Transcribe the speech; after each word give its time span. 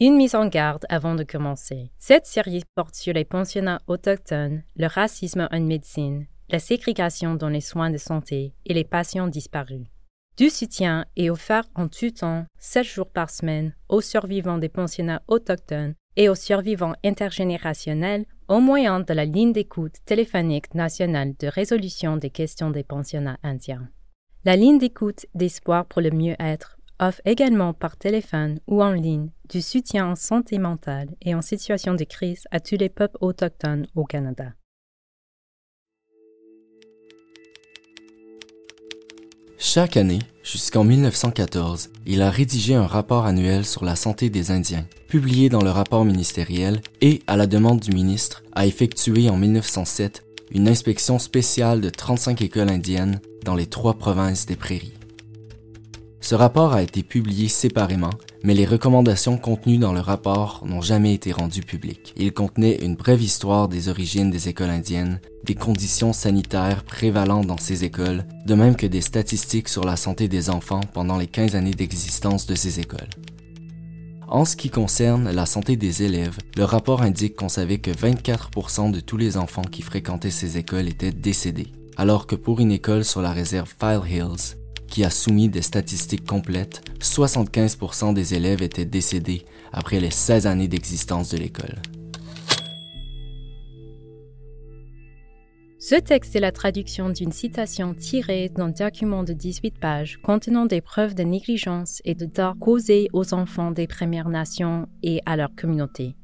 Une 0.00 0.16
mise 0.16 0.34
en 0.34 0.48
garde 0.48 0.86
avant 0.88 1.14
de 1.14 1.22
commencer. 1.22 1.92
Cette 1.98 2.26
série 2.26 2.64
porte 2.74 2.96
sur 2.96 3.12
les 3.12 3.24
pensionnats 3.24 3.80
autochtones, 3.86 4.64
le 4.74 4.88
racisme 4.88 5.46
en 5.52 5.60
médecine, 5.60 6.26
la 6.48 6.58
ségrégation 6.58 7.36
dans 7.36 7.48
les 7.48 7.60
soins 7.60 7.90
de 7.90 7.96
santé 7.96 8.54
et 8.66 8.74
les 8.74 8.82
patients 8.82 9.28
disparus. 9.28 9.86
Du 10.36 10.50
soutien 10.50 11.04
est 11.14 11.30
offert 11.30 11.62
en 11.76 11.86
tout 11.86 12.10
temps, 12.10 12.44
7 12.58 12.84
jours 12.84 13.08
par 13.08 13.30
semaine, 13.30 13.72
aux 13.88 14.00
survivants 14.00 14.58
des 14.58 14.68
pensionnats 14.68 15.22
autochtones 15.28 15.94
et 16.16 16.28
aux 16.28 16.34
survivants 16.34 16.94
intergénérationnels 17.04 18.26
au 18.48 18.58
moyen 18.58 18.98
de 18.98 19.14
la 19.14 19.24
ligne 19.24 19.52
d'écoute 19.52 19.94
téléphonique 20.04 20.74
nationale 20.74 21.34
de 21.38 21.46
résolution 21.46 22.16
des 22.16 22.30
questions 22.30 22.70
des 22.70 22.82
pensionnats 22.82 23.38
indiens. 23.44 23.88
La 24.44 24.56
ligne 24.56 24.78
d'écoute 24.78 25.24
d'espoir 25.36 25.86
pour 25.86 26.02
le 26.02 26.10
mieux-être 26.10 26.73
offre 27.00 27.20
également 27.24 27.72
par 27.72 27.96
téléphone 27.96 28.58
ou 28.66 28.82
en 28.82 28.92
ligne 28.92 29.30
du 29.48 29.62
soutien 29.62 30.06
en 30.06 30.16
santé 30.16 30.58
mentale 30.58 31.08
et 31.22 31.34
en 31.34 31.42
situation 31.42 31.94
de 31.94 32.04
crise 32.04 32.44
à 32.50 32.60
tous 32.60 32.76
les 32.76 32.88
peuples 32.88 33.18
autochtones 33.20 33.86
au 33.94 34.04
Canada. 34.04 34.52
Chaque 39.58 39.96
année, 39.96 40.18
jusqu'en 40.42 40.84
1914, 40.84 41.90
il 42.06 42.22
a 42.22 42.30
rédigé 42.30 42.74
un 42.74 42.86
rapport 42.86 43.24
annuel 43.24 43.64
sur 43.64 43.84
la 43.84 43.96
santé 43.96 44.28
des 44.28 44.50
Indiens, 44.50 44.86
publié 45.08 45.48
dans 45.48 45.62
le 45.62 45.70
rapport 45.70 46.04
ministériel 46.04 46.80
et, 47.00 47.22
à 47.26 47.36
la 47.36 47.46
demande 47.46 47.80
du 47.80 47.90
ministre, 47.92 48.42
a 48.52 48.66
effectué 48.66 49.30
en 49.30 49.36
1907 49.36 50.22
une 50.50 50.68
inspection 50.68 51.18
spéciale 51.18 51.80
de 51.80 51.88
35 51.88 52.42
écoles 52.42 52.68
indiennes 52.68 53.20
dans 53.44 53.54
les 53.54 53.66
trois 53.66 53.94
provinces 53.94 54.46
des 54.46 54.56
prairies. 54.56 54.92
Ce 56.24 56.34
rapport 56.34 56.72
a 56.72 56.82
été 56.82 57.02
publié 57.02 57.48
séparément, 57.48 58.08
mais 58.42 58.54
les 58.54 58.64
recommandations 58.64 59.36
contenues 59.36 59.76
dans 59.76 59.92
le 59.92 60.00
rapport 60.00 60.62
n'ont 60.64 60.80
jamais 60.80 61.12
été 61.12 61.32
rendues 61.32 61.60
publiques. 61.60 62.14
Il 62.16 62.32
contenait 62.32 62.78
une 62.82 62.94
brève 62.94 63.20
histoire 63.20 63.68
des 63.68 63.90
origines 63.90 64.30
des 64.30 64.48
écoles 64.48 64.70
indiennes, 64.70 65.20
des 65.44 65.54
conditions 65.54 66.14
sanitaires 66.14 66.82
prévalentes 66.84 67.46
dans 67.46 67.58
ces 67.58 67.84
écoles, 67.84 68.24
de 68.46 68.54
même 68.54 68.74
que 68.74 68.86
des 68.86 69.02
statistiques 69.02 69.68
sur 69.68 69.84
la 69.84 69.96
santé 69.96 70.26
des 70.26 70.48
enfants 70.48 70.80
pendant 70.94 71.18
les 71.18 71.26
15 71.26 71.56
années 71.56 71.72
d'existence 71.74 72.46
de 72.46 72.54
ces 72.54 72.80
écoles. 72.80 73.10
En 74.26 74.46
ce 74.46 74.56
qui 74.56 74.70
concerne 74.70 75.30
la 75.30 75.44
santé 75.44 75.76
des 75.76 76.04
élèves, 76.04 76.38
le 76.56 76.64
rapport 76.64 77.02
indique 77.02 77.36
qu'on 77.36 77.50
savait 77.50 77.80
que 77.80 77.90
24% 77.90 78.92
de 78.92 79.00
tous 79.00 79.18
les 79.18 79.36
enfants 79.36 79.60
qui 79.60 79.82
fréquentaient 79.82 80.30
ces 80.30 80.56
écoles 80.56 80.88
étaient 80.88 81.12
décédés, 81.12 81.70
alors 81.98 82.26
que 82.26 82.34
pour 82.34 82.60
une 82.60 82.72
école 82.72 83.04
sur 83.04 83.20
la 83.20 83.32
réserve 83.32 83.74
File 83.78 84.00
Hills, 84.10 84.63
qui 84.94 85.02
a 85.02 85.10
soumis 85.10 85.48
des 85.48 85.60
statistiques 85.60 86.24
complètes, 86.24 86.80
75% 87.00 88.14
des 88.14 88.34
élèves 88.34 88.62
étaient 88.62 88.84
décédés 88.84 89.44
après 89.72 89.98
les 89.98 90.12
16 90.12 90.46
années 90.46 90.68
d'existence 90.68 91.30
de 91.30 91.36
l'école. 91.36 91.82
Ce 95.80 95.96
texte 95.96 96.36
est 96.36 96.40
la 96.40 96.52
traduction 96.52 97.10
d'une 97.10 97.32
citation 97.32 97.92
tirée 97.92 98.48
d'un 98.48 98.68
document 98.68 99.24
de 99.24 99.32
18 99.32 99.80
pages 99.80 100.20
contenant 100.22 100.64
des 100.64 100.80
preuves 100.80 101.16
de 101.16 101.24
négligence 101.24 102.00
et 102.04 102.14
de 102.14 102.26
tort 102.26 102.56
causés 102.60 103.08
aux 103.12 103.34
enfants 103.34 103.72
des 103.72 103.88
Premières 103.88 104.28
Nations 104.28 104.86
et 105.02 105.20
à 105.26 105.34
leur 105.34 105.52
communauté. 105.56 106.14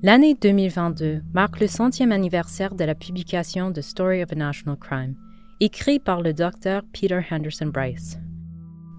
L'année 0.00 0.36
2022 0.40 1.22
marque 1.32 1.58
le 1.58 1.66
centième 1.66 2.12
anniversaire 2.12 2.76
de 2.76 2.84
la 2.84 2.94
publication 2.94 3.72
de 3.72 3.80
Story 3.80 4.22
of 4.22 4.30
a 4.30 4.36
National 4.36 4.78
Crime, 4.78 5.16
écrit 5.60 5.98
par 5.98 6.22
le 6.22 6.32
docteur 6.32 6.82
Peter 6.92 7.20
Henderson 7.30 7.66
Bryce. 7.66 8.18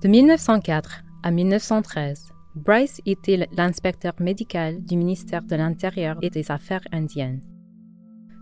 De 0.01 0.07
1904 0.07 1.03
à 1.23 1.31
1913, 1.31 2.31
Bryce 2.55 3.01
était 3.05 3.47
l'inspecteur 3.57 4.13
médical 4.19 4.83
du 4.83 4.95
ministère 4.95 5.43
de 5.43 5.55
l'Intérieur 5.55 6.17
et 6.21 6.29
des 6.29 6.51
Affaires 6.51 6.85
indiennes. 6.91 7.41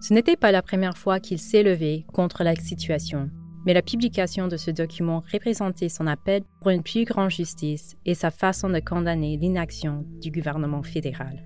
Ce 0.01 0.13
n'était 0.13 0.35
pas 0.35 0.51
la 0.51 0.62
première 0.62 0.97
fois 0.97 1.19
qu'il 1.19 1.38
levé 1.63 2.06
contre 2.13 2.44
la 2.44 2.56
situation, 2.56 3.29
mais 3.66 3.74
la 3.74 3.81
publication 3.81 4.47
de 4.47 4.57
ce 4.57 4.69
document 4.69 5.24
représentait 5.31 5.90
son 5.90 6.07
appel 6.07 6.44
pour 6.59 6.72
une 6.72 6.84
plus 6.84 7.06
grande 7.06 7.31
justice 7.31 7.95
et 8.06 8.13
sa 8.13 8.30
façon 8.30 8.69
de 8.69 8.80
condamner 8.80 9.38
l'inaction 9.38 10.06
du 10.22 10.30
gouvernement 10.30 10.84
fédéral. 10.84 11.44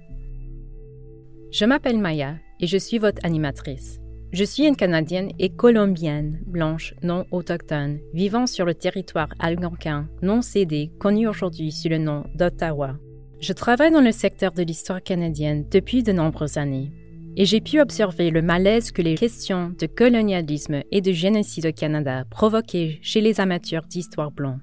Je 1.51 1.65
m'appelle 1.65 1.99
Maya 1.99 2.35
et 2.59 2.67
je 2.67 2.77
suis 2.77 2.97
votre 2.97 3.23
animatrice. 3.23 3.99
Je 4.33 4.43
suis 4.43 4.65
une 4.65 4.75
Canadienne 4.75 5.31
et 5.39 5.49
colombienne, 5.49 6.41
blanche, 6.45 6.93
non 7.01 7.25
autochtone, 7.31 7.99
vivant 8.13 8.45
sur 8.45 8.65
le 8.65 8.73
territoire 8.73 9.29
algonquin, 9.39 10.09
non 10.21 10.41
cédé, 10.41 10.91
connu 10.99 11.27
aujourd'hui 11.27 11.71
sous 11.71 11.87
le 11.87 11.97
nom 11.97 12.25
d'Ottawa. 12.35 12.97
Je 13.39 13.53
travaille 13.53 13.91
dans 13.91 14.01
le 14.01 14.11
secteur 14.11 14.51
de 14.51 14.63
l'histoire 14.63 15.01
canadienne 15.01 15.65
depuis 15.71 16.03
de 16.03 16.11
nombreuses 16.11 16.57
années, 16.57 16.91
et 17.37 17.45
j'ai 17.45 17.61
pu 17.61 17.79
observer 17.79 18.29
le 18.29 18.41
malaise 18.41 18.91
que 18.91 19.01
les 19.01 19.15
questions 19.15 19.71
de 19.79 19.85
colonialisme 19.85 20.81
et 20.91 21.01
de 21.01 21.13
génocide 21.13 21.67
au 21.67 21.71
Canada 21.71 22.25
provoquaient 22.29 22.99
chez 23.01 23.21
les 23.21 23.39
amateurs 23.39 23.85
d'histoire 23.85 24.31
blanc. 24.31 24.57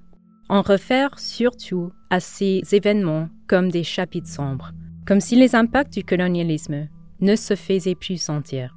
On 0.50 0.60
réfère 0.60 1.18
surtout 1.18 1.90
à 2.10 2.20
ces 2.20 2.62
événements 2.72 3.28
comme 3.48 3.70
des 3.70 3.84
chapitres 3.84 4.28
sombres, 4.28 4.72
comme 5.06 5.20
si 5.20 5.36
les 5.36 5.54
impacts 5.54 5.94
du 5.94 6.04
colonialisme 6.04 6.88
ne 7.20 7.34
se 7.34 7.54
faisaient 7.54 7.94
plus 7.94 8.20
sentir. 8.20 8.76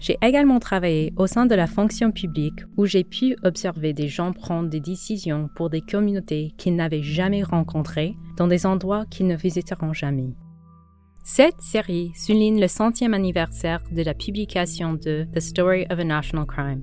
J'ai 0.00 0.18
également 0.22 0.60
travaillé 0.60 1.12
au 1.16 1.26
sein 1.26 1.46
de 1.46 1.54
la 1.54 1.66
fonction 1.66 2.12
publique 2.12 2.60
où 2.76 2.86
j'ai 2.86 3.04
pu 3.04 3.36
observer 3.42 3.92
des 3.92 4.08
gens 4.08 4.32
prendre 4.32 4.68
des 4.68 4.80
décisions 4.80 5.48
pour 5.56 5.70
des 5.70 5.80
communautés 5.80 6.52
qu'ils 6.58 6.76
n'avaient 6.76 7.02
jamais 7.02 7.42
rencontrées 7.42 8.14
dans 8.36 8.46
des 8.46 8.66
endroits 8.66 9.06
qu'ils 9.06 9.26
ne 9.26 9.36
visiteront 9.36 9.92
jamais. 9.92 10.34
Cette 11.24 11.60
série 11.60 12.12
souligne 12.14 12.60
le 12.60 12.68
centième 12.68 13.14
anniversaire 13.14 13.82
de 13.90 14.02
la 14.02 14.14
publication 14.14 14.92
de 14.92 15.26
The 15.34 15.40
Story 15.40 15.84
of 15.90 15.98
a 15.98 16.04
National 16.04 16.46
Crime, 16.46 16.82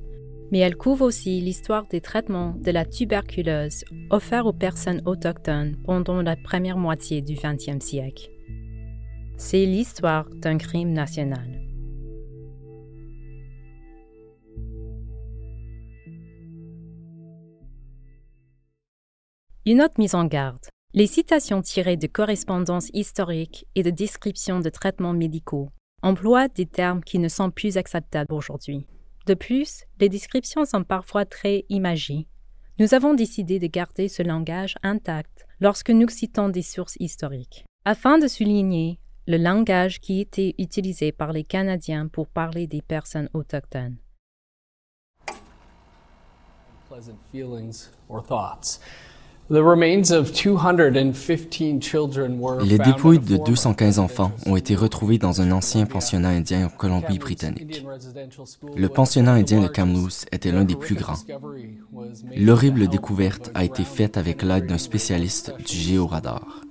mais 0.52 0.60
elle 0.60 0.76
couvre 0.76 1.06
aussi 1.06 1.40
l'histoire 1.40 1.88
des 1.88 2.02
traitements 2.02 2.54
de 2.60 2.72
la 2.72 2.84
tuberculose 2.84 3.86
offerts 4.10 4.46
aux 4.46 4.54
personnes 4.54 5.02
autochtones 5.06 5.78
pendant 5.86 6.22
la 6.22 6.36
première 6.36 6.78
moitié 6.78 7.22
du 7.22 7.36
XXe 7.36 7.84
siècle. 7.84 8.30
C'est 9.38 9.66
l'histoire 9.66 10.28
d'un 10.30 10.58
crime 10.58 10.92
national. 10.92 11.63
Une 19.66 19.82
autre 19.82 19.94
mise 19.98 20.14
en 20.14 20.26
garde. 20.26 20.66
Les 20.94 21.08
citations 21.08 21.62
tirées 21.62 21.96
de 21.96 22.08
correspondances 22.08 22.90
historiques 22.94 23.66
et 23.76 23.84
de 23.84 23.92
descriptions 23.92 24.60
de 24.60 24.70
traitements 24.70 25.14
médicaux 25.14 25.70
emploient 26.02 26.50
des 26.50 26.66
termes 26.66 27.02
qui 27.02 27.18
ne 27.18 27.30
sont 27.30 27.50
plus 27.50 27.78
acceptables 27.78 28.34
aujourd'hui. 28.34 28.86
De 29.26 29.36
plus, 29.36 29.86
les 30.02 30.10
descriptions 30.10 30.66
sont 30.66 30.84
parfois 30.84 31.24
très 31.24 31.64
imagées. 31.70 32.28
Nous 32.78 32.94
avons 32.94 33.14
décidé 33.14 33.58
de 33.58 33.68
garder 33.68 34.10
ce 34.10 34.22
langage 34.22 34.76
intact 34.84 35.46
lorsque 35.62 35.92
nous 35.92 36.10
citons 36.10 36.50
des 36.50 36.62
sources 36.62 36.98
historiques, 37.00 37.64
afin 37.86 38.18
de 38.18 38.28
souligner 38.28 39.00
le 39.28 39.38
langage 39.38 40.02
qui 40.02 40.20
était 40.20 40.56
utilisé 40.58 41.14
par 41.14 41.32
les 41.32 41.46
Canadiens 41.46 42.10
pour 42.10 42.28
parler 42.28 42.68
des 42.68 42.82
personnes 42.82 43.30
autochtones. 43.34 43.96
Les 52.62 52.78
dépouilles 52.80 53.20
de 53.20 53.38
215 53.38 54.00
enfants 54.00 54.32
ont 54.48 54.56
été 54.56 54.74
retrouvées 54.76 55.20
dans 55.20 55.42
un 55.42 55.52
ancien 55.52 55.86
pensionnat 55.86 56.30
indien 56.30 56.66
en 56.66 56.70
Colombie-Britannique. 56.70 57.86
Le 58.76 58.90
pensionnat 58.90 59.34
indien 59.34 59.62
de 59.62 59.68
Kamloops 59.68 60.26
était 60.32 60.52
l'un 60.52 60.64
des 60.64 60.76
plus 60.76 60.96
grands. 60.96 61.20
L'horrible 62.36 62.88
découverte 62.88 63.52
a 63.54 63.64
été 63.64 63.84
faite 63.84 64.18
avec 64.18 64.42
l'aide 64.42 64.66
d'un 64.66 64.80
spécialiste 64.80 65.54
du 65.64 65.76
géoradar. 65.76 66.63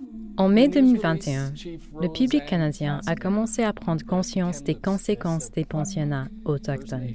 En 0.43 0.49
mai 0.49 0.67
2021, 0.67 1.53
le 2.01 2.09
public 2.09 2.45
canadien 2.47 3.01
a 3.07 3.15
commencé 3.15 3.63
à 3.63 3.73
prendre 3.73 4.05
conscience 4.05 4.65
des 4.65 4.75
conséquences 4.75 5.53
des 5.53 5.65
pensionnats 5.65 6.27
autochtones. 6.45 7.13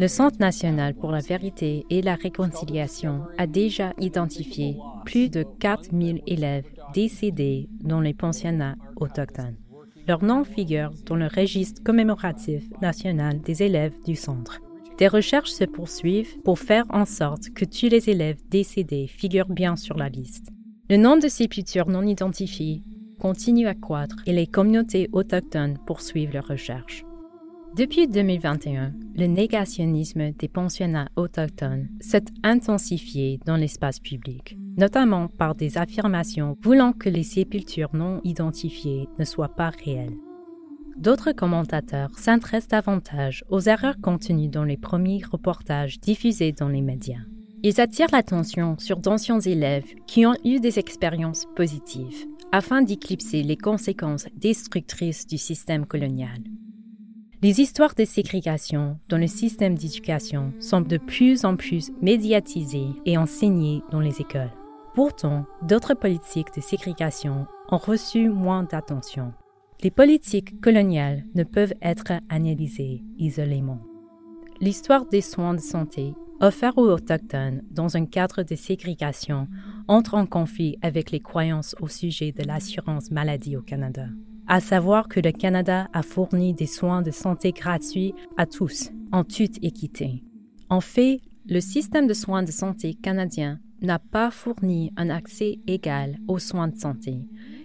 Le 0.00 0.08
Centre 0.08 0.38
national 0.40 0.94
pour 0.94 1.10
la 1.10 1.20
vérité 1.20 1.84
et 1.90 2.00
la 2.00 2.14
réconciliation 2.14 3.26
a 3.36 3.46
déjà 3.46 3.92
identifié 3.98 4.78
plus 5.04 5.28
de 5.28 5.42
4000 5.42 6.22
élèves 6.26 6.64
décédés 6.94 7.68
dans 7.82 8.00
les 8.00 8.14
pensionnats 8.14 8.76
autochtones. 8.96 9.58
Leur 10.08 10.24
nom 10.24 10.42
figure 10.42 10.92
dans 11.04 11.16
le 11.16 11.26
registre 11.26 11.82
commémoratif 11.82 12.64
national 12.80 13.42
des 13.42 13.62
élèves 13.62 13.96
du 14.06 14.16
centre. 14.16 14.62
Des 14.96 15.08
recherches 15.08 15.50
se 15.50 15.64
poursuivent 15.64 16.40
pour 16.42 16.58
faire 16.58 16.86
en 16.88 17.04
sorte 17.04 17.50
que 17.50 17.66
tous 17.66 17.90
les 17.90 18.08
élèves 18.08 18.40
décédés 18.48 19.08
figurent 19.08 19.50
bien 19.50 19.76
sur 19.76 19.98
la 19.98 20.08
liste. 20.08 20.51
Le 20.92 20.98
nombre 20.98 21.22
de 21.22 21.28
sépultures 21.28 21.88
non 21.88 22.02
identifiées 22.02 22.82
continue 23.18 23.66
à 23.66 23.72
croître 23.72 24.16
et 24.26 24.32
les 24.34 24.46
communautés 24.46 25.08
autochtones 25.12 25.78
poursuivent 25.86 26.34
leurs 26.34 26.48
recherches. 26.48 27.02
Depuis 27.74 28.08
2021, 28.08 28.92
le 29.14 29.26
négationnisme 29.26 30.32
des 30.32 30.48
pensionnats 30.48 31.08
autochtones 31.16 31.88
s'est 32.02 32.26
intensifié 32.42 33.40
dans 33.46 33.56
l'espace 33.56 34.00
public, 34.00 34.58
notamment 34.76 35.28
par 35.28 35.54
des 35.54 35.78
affirmations 35.78 36.58
voulant 36.60 36.92
que 36.92 37.08
les 37.08 37.22
sépultures 37.22 37.96
non 37.96 38.20
identifiées 38.22 39.08
ne 39.18 39.24
soient 39.24 39.56
pas 39.56 39.70
réelles. 39.70 40.18
D'autres 40.98 41.32
commentateurs 41.32 42.10
s'intéressent 42.18 42.68
davantage 42.68 43.44
aux 43.48 43.60
erreurs 43.60 43.98
contenues 44.02 44.50
dans 44.50 44.64
les 44.64 44.76
premiers 44.76 45.22
reportages 45.24 46.00
diffusés 46.00 46.52
dans 46.52 46.68
les 46.68 46.82
médias. 46.82 47.24
Ils 47.64 47.80
attirent 47.80 48.08
l'attention 48.12 48.76
sur 48.78 48.98
d'anciens 48.98 49.38
élèves 49.38 49.94
qui 50.06 50.26
ont 50.26 50.34
eu 50.44 50.58
des 50.58 50.80
expériences 50.80 51.46
positives 51.54 52.26
afin 52.50 52.82
d'éclipser 52.82 53.42
les 53.44 53.56
conséquences 53.56 54.26
destructrices 54.36 55.26
du 55.26 55.38
système 55.38 55.86
colonial. 55.86 56.38
Les 57.40 57.60
histoires 57.60 57.94
de 57.94 58.04
ségrégation 58.04 58.98
dans 59.08 59.16
le 59.16 59.28
système 59.28 59.76
d'éducation 59.76 60.52
sont 60.58 60.80
de 60.80 60.96
plus 60.96 61.44
en 61.44 61.56
plus 61.56 61.92
médiatisées 62.00 62.90
et 63.06 63.16
enseignées 63.16 63.82
dans 63.90 64.00
les 64.00 64.20
écoles. 64.20 64.52
Pourtant, 64.94 65.46
d'autres 65.62 65.94
politiques 65.94 66.54
de 66.54 66.60
ségrégation 66.60 67.46
ont 67.70 67.78
reçu 67.78 68.28
moins 68.28 68.64
d'attention. 68.64 69.32
Les 69.82 69.90
politiques 69.90 70.60
coloniales 70.60 71.24
ne 71.34 71.44
peuvent 71.44 71.74
être 71.80 72.12
analysées 72.28 73.02
isolément. 73.18 73.80
L'histoire 74.60 75.06
des 75.06 75.22
soins 75.22 75.54
de 75.54 75.60
santé 75.60 76.14
offert 76.42 76.76
aux 76.76 76.90
Autochtones 76.90 77.62
dans 77.70 77.96
un 77.96 78.04
cadre 78.04 78.42
de 78.42 78.56
ségrégation 78.56 79.46
entre 79.86 80.14
en 80.14 80.26
conflit 80.26 80.76
avec 80.82 81.12
les 81.12 81.20
croyances 81.20 81.76
au 81.80 81.86
sujet 81.88 82.32
de 82.32 82.42
l'assurance 82.42 83.10
maladie 83.10 83.56
au 83.56 83.62
Canada. 83.62 84.06
À 84.48 84.60
savoir 84.60 85.08
que 85.08 85.20
le 85.20 85.30
Canada 85.30 85.88
a 85.92 86.02
fourni 86.02 86.52
des 86.52 86.66
soins 86.66 87.00
de 87.00 87.12
santé 87.12 87.52
gratuits 87.52 88.12
à 88.36 88.46
tous, 88.46 88.90
en 89.12 89.22
toute 89.22 89.62
équité. 89.62 90.24
En 90.68 90.80
fait, 90.80 91.20
le 91.48 91.60
système 91.60 92.08
de 92.08 92.14
soins 92.14 92.42
de 92.42 92.50
santé 92.50 92.94
canadien 92.94 93.60
n'a 93.80 94.00
pas 94.00 94.30
fourni 94.30 94.92
un 94.96 95.10
accès 95.10 95.60
égal 95.68 96.18
aux 96.26 96.38
soins 96.40 96.68
de 96.68 96.76
santé, 96.76 97.20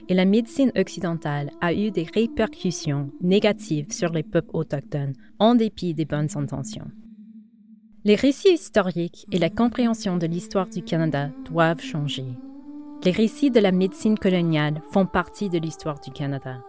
et 0.08 0.14
la 0.14 0.26
médecine 0.26 0.72
occidentale 0.78 1.50
a 1.62 1.74
eu 1.74 1.90
des 1.92 2.08
répercussions 2.14 3.12
négatives 3.22 3.92
sur 3.92 4.12
les 4.12 4.24
peuples 4.24 4.56
autochtones 4.56 5.14
en 5.40 5.56
dépit 5.56 5.94
des 5.94 6.06
bonnes 6.06 6.30
intentions. 6.36 6.92
Les 8.06 8.16
récits 8.16 8.54
historiques 8.54 9.26
et 9.32 9.40
la 9.40 9.50
compréhension 9.50 10.18
de 10.18 10.28
l'histoire 10.28 10.70
du 10.70 10.84
Canada 10.84 11.30
doivent 11.50 11.82
changer. 11.82 12.26
Les 13.04 13.12
récits 13.12 13.52
de 13.52 13.60
la 13.60 13.72
médecine 13.72 14.18
coloniale 14.18 14.82
font 14.92 15.06
partie 15.06 15.50
de 15.50 15.58
l'histoire 15.58 16.00
du 16.00 16.12
Canada. 16.12 16.60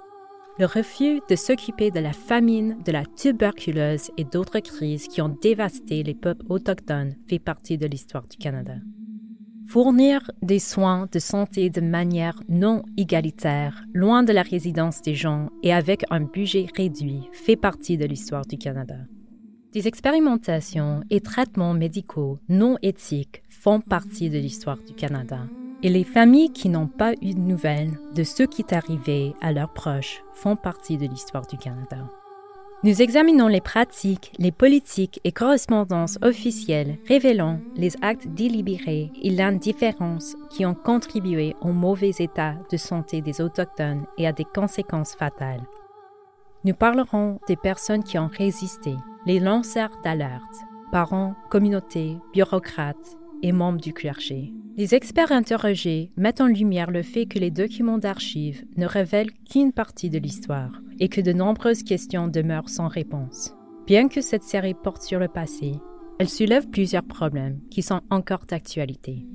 Le 0.58 0.66
refus 0.66 1.20
de 1.28 1.36
s'occuper 1.36 1.90
de 1.90 2.00
la 2.00 2.12
famine, 2.12 2.78
de 2.84 2.90
la 2.90 3.04
tuberculose 3.04 4.10
et 4.16 4.24
d'autres 4.24 4.58
crises 4.58 5.06
qui 5.06 5.22
ont 5.22 5.28
dévasté 5.28 6.02
les 6.02 6.14
peuples 6.14 6.44
autochtones 6.48 7.14
fait 7.28 7.38
partie 7.38 7.78
de 7.78 7.86
l'histoire 7.86 8.26
du 8.26 8.36
Canada. 8.36 8.74
Fournir 9.68 10.30
des 10.42 10.58
soins 10.58 11.08
de 11.12 11.18
santé 11.18 11.70
de 11.70 11.82
manière 11.82 12.40
non 12.48 12.82
égalitaire, 12.96 13.84
loin 13.92 14.22
de 14.22 14.32
la 14.32 14.42
résidence 14.42 15.02
des 15.02 15.14
gens 15.14 15.50
et 15.62 15.72
avec 15.72 16.04
un 16.10 16.22
budget 16.22 16.66
réduit, 16.74 17.28
fait 17.32 17.56
partie 17.56 17.98
de 17.98 18.06
l'histoire 18.06 18.46
du 18.46 18.56
Canada. 18.56 18.96
Des 19.74 19.86
expérimentations 19.86 21.02
et 21.10 21.20
traitements 21.20 21.74
médicaux 21.74 22.38
non 22.48 22.78
éthiques 22.80 23.42
font 23.50 23.80
partie 23.80 24.30
de 24.30 24.38
l'histoire 24.38 24.78
du 24.78 24.94
Canada. 24.94 25.40
Et 25.82 25.90
les 25.90 26.04
familles 26.04 26.52
qui 26.52 26.70
n'ont 26.70 26.86
pas 26.86 27.12
eu 27.20 27.34
de 27.34 27.38
nouvelles 27.38 27.98
de 28.14 28.24
ce 28.24 28.44
qui 28.44 28.62
est 28.62 28.72
arrivé 28.72 29.34
à 29.42 29.52
leurs 29.52 29.72
proches 29.72 30.22
font 30.32 30.56
partie 30.56 30.96
de 30.96 31.06
l'histoire 31.06 31.46
du 31.46 31.58
Canada. 31.58 32.08
Nous 32.82 33.02
examinons 33.02 33.48
les 33.48 33.60
pratiques, 33.60 34.32
les 34.38 34.52
politiques 34.52 35.20
et 35.24 35.32
correspondances 35.32 36.18
officielles 36.22 36.96
révélant 37.06 37.60
les 37.76 37.92
actes 38.00 38.28
délibérés 38.28 39.12
et 39.20 39.30
l'indifférence 39.30 40.34
qui 40.48 40.64
ont 40.64 40.74
contribué 40.74 41.54
au 41.60 41.72
mauvais 41.72 42.12
état 42.20 42.54
de 42.70 42.76
santé 42.78 43.20
des 43.20 43.42
Autochtones 43.42 44.06
et 44.16 44.26
à 44.26 44.32
des 44.32 44.44
conséquences 44.44 45.14
fatales. 45.14 45.66
Nous 46.64 46.74
parlerons 46.74 47.38
des 47.46 47.56
personnes 47.56 48.02
qui 48.02 48.18
ont 48.18 48.30
résisté, 48.32 48.94
les 49.28 49.40
lanceurs 49.40 50.00
d'alerte, 50.02 50.64
parents, 50.90 51.34
communautés, 51.50 52.16
bureaucrates 52.32 53.18
et 53.42 53.52
membres 53.52 53.78
du 53.78 53.92
clergé. 53.92 54.54
Les 54.78 54.94
experts 54.94 55.32
interrogés 55.32 56.10
mettent 56.16 56.40
en 56.40 56.46
lumière 56.46 56.90
le 56.90 57.02
fait 57.02 57.26
que 57.26 57.38
les 57.38 57.50
documents 57.50 57.98
d'archives 57.98 58.64
ne 58.78 58.86
révèlent 58.86 59.32
qu'une 59.44 59.74
partie 59.74 60.08
de 60.08 60.18
l'histoire 60.18 60.80
et 60.98 61.10
que 61.10 61.20
de 61.20 61.34
nombreuses 61.34 61.82
questions 61.82 62.26
demeurent 62.26 62.70
sans 62.70 62.88
réponse. 62.88 63.52
Bien 63.86 64.08
que 64.08 64.22
cette 64.22 64.44
série 64.44 64.72
porte 64.72 65.02
sur 65.02 65.18
le 65.18 65.28
passé, 65.28 65.74
elle 66.18 66.30
soulève 66.30 66.70
plusieurs 66.70 67.04
problèmes 67.04 67.60
qui 67.70 67.82
sont 67.82 68.00
encore 68.08 68.46
d'actualité. 68.48 69.26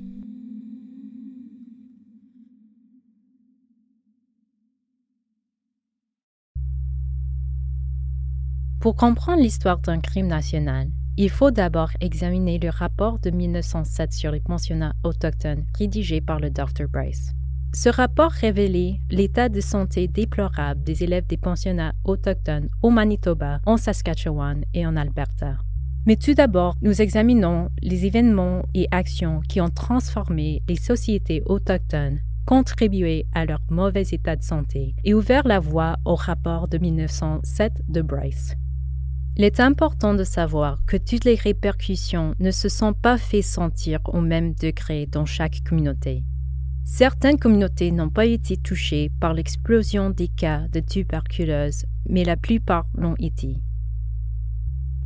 Pour 8.84 8.96
comprendre 8.96 9.40
l'histoire 9.40 9.80
d'un 9.80 9.98
crime 9.98 10.26
national, 10.26 10.88
il 11.16 11.30
faut 11.30 11.50
d'abord 11.50 11.88
examiner 12.02 12.58
le 12.58 12.68
rapport 12.68 13.18
de 13.18 13.30
1907 13.30 14.12
sur 14.12 14.30
les 14.30 14.40
pensionnats 14.40 14.92
autochtones 15.04 15.64
rédigé 15.78 16.20
par 16.20 16.38
le 16.38 16.50
Dr. 16.50 16.86
Bryce. 16.92 17.32
Ce 17.72 17.88
rapport 17.88 18.30
révélait 18.30 19.00
l'état 19.08 19.48
de 19.48 19.62
santé 19.62 20.06
déplorable 20.06 20.82
des 20.82 21.02
élèves 21.02 21.26
des 21.26 21.38
pensionnats 21.38 21.94
autochtones 22.04 22.68
au 22.82 22.90
Manitoba, 22.90 23.60
en 23.64 23.78
Saskatchewan 23.78 24.66
et 24.74 24.86
en 24.86 24.96
Alberta. 24.96 25.56
Mais 26.04 26.16
tout 26.16 26.34
d'abord, 26.34 26.74
nous 26.82 27.00
examinons 27.00 27.70
les 27.80 28.04
événements 28.04 28.66
et 28.74 28.86
actions 28.90 29.40
qui 29.48 29.62
ont 29.62 29.70
transformé 29.70 30.62
les 30.68 30.76
sociétés 30.76 31.42
autochtones, 31.46 32.20
contribué 32.44 33.24
à 33.32 33.46
leur 33.46 33.60
mauvais 33.70 34.04
état 34.12 34.36
de 34.36 34.42
santé 34.42 34.94
et 35.04 35.14
ouvert 35.14 35.48
la 35.48 35.58
voie 35.58 35.96
au 36.04 36.16
rapport 36.16 36.68
de 36.68 36.76
1907 36.76 37.80
de 37.88 38.02
Bryce. 38.02 38.54
Il 39.36 39.42
est 39.42 39.58
important 39.58 40.14
de 40.14 40.22
savoir 40.22 40.78
que 40.86 40.96
toutes 40.96 41.24
les 41.24 41.34
répercussions 41.34 42.36
ne 42.38 42.52
se 42.52 42.68
sont 42.68 42.92
pas 42.92 43.18
fait 43.18 43.42
sentir 43.42 43.98
au 44.04 44.20
même 44.20 44.54
degré 44.54 45.06
dans 45.06 45.26
chaque 45.26 45.62
communauté. 45.68 46.22
Certaines 46.84 47.38
communautés 47.38 47.90
n'ont 47.90 48.10
pas 48.10 48.26
été 48.26 48.56
touchées 48.56 49.10
par 49.18 49.34
l'explosion 49.34 50.10
des 50.10 50.28
cas 50.28 50.68
de 50.68 50.78
tuberculose, 50.78 51.84
mais 52.08 52.22
la 52.22 52.36
plupart 52.36 52.86
l'ont 52.94 53.16
été. 53.18 53.56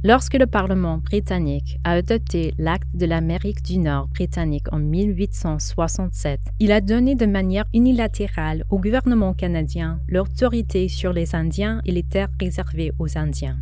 Lorsque 0.04 0.34
le 0.34 0.46
Parlement 0.46 0.98
britannique 0.98 1.78
a 1.82 1.92
adopté 1.92 2.52
l'acte 2.58 2.94
de 2.94 3.06
l'Amérique 3.06 3.62
du 3.62 3.78
Nord 3.78 4.08
britannique 4.08 4.70
en 4.72 4.78
1867, 4.78 6.40
il 6.60 6.70
a 6.70 6.82
donné 6.82 7.14
de 7.14 7.26
manière 7.26 7.64
unilatérale 7.72 8.64
au 8.68 8.78
gouvernement 8.78 9.32
canadien 9.32 10.00
l'autorité 10.06 10.88
sur 10.88 11.14
les 11.14 11.34
Indiens 11.34 11.80
et 11.86 11.92
les 11.92 12.04
terres 12.04 12.28
réservées 12.38 12.92
aux 12.98 13.16
Indiens. 13.16 13.58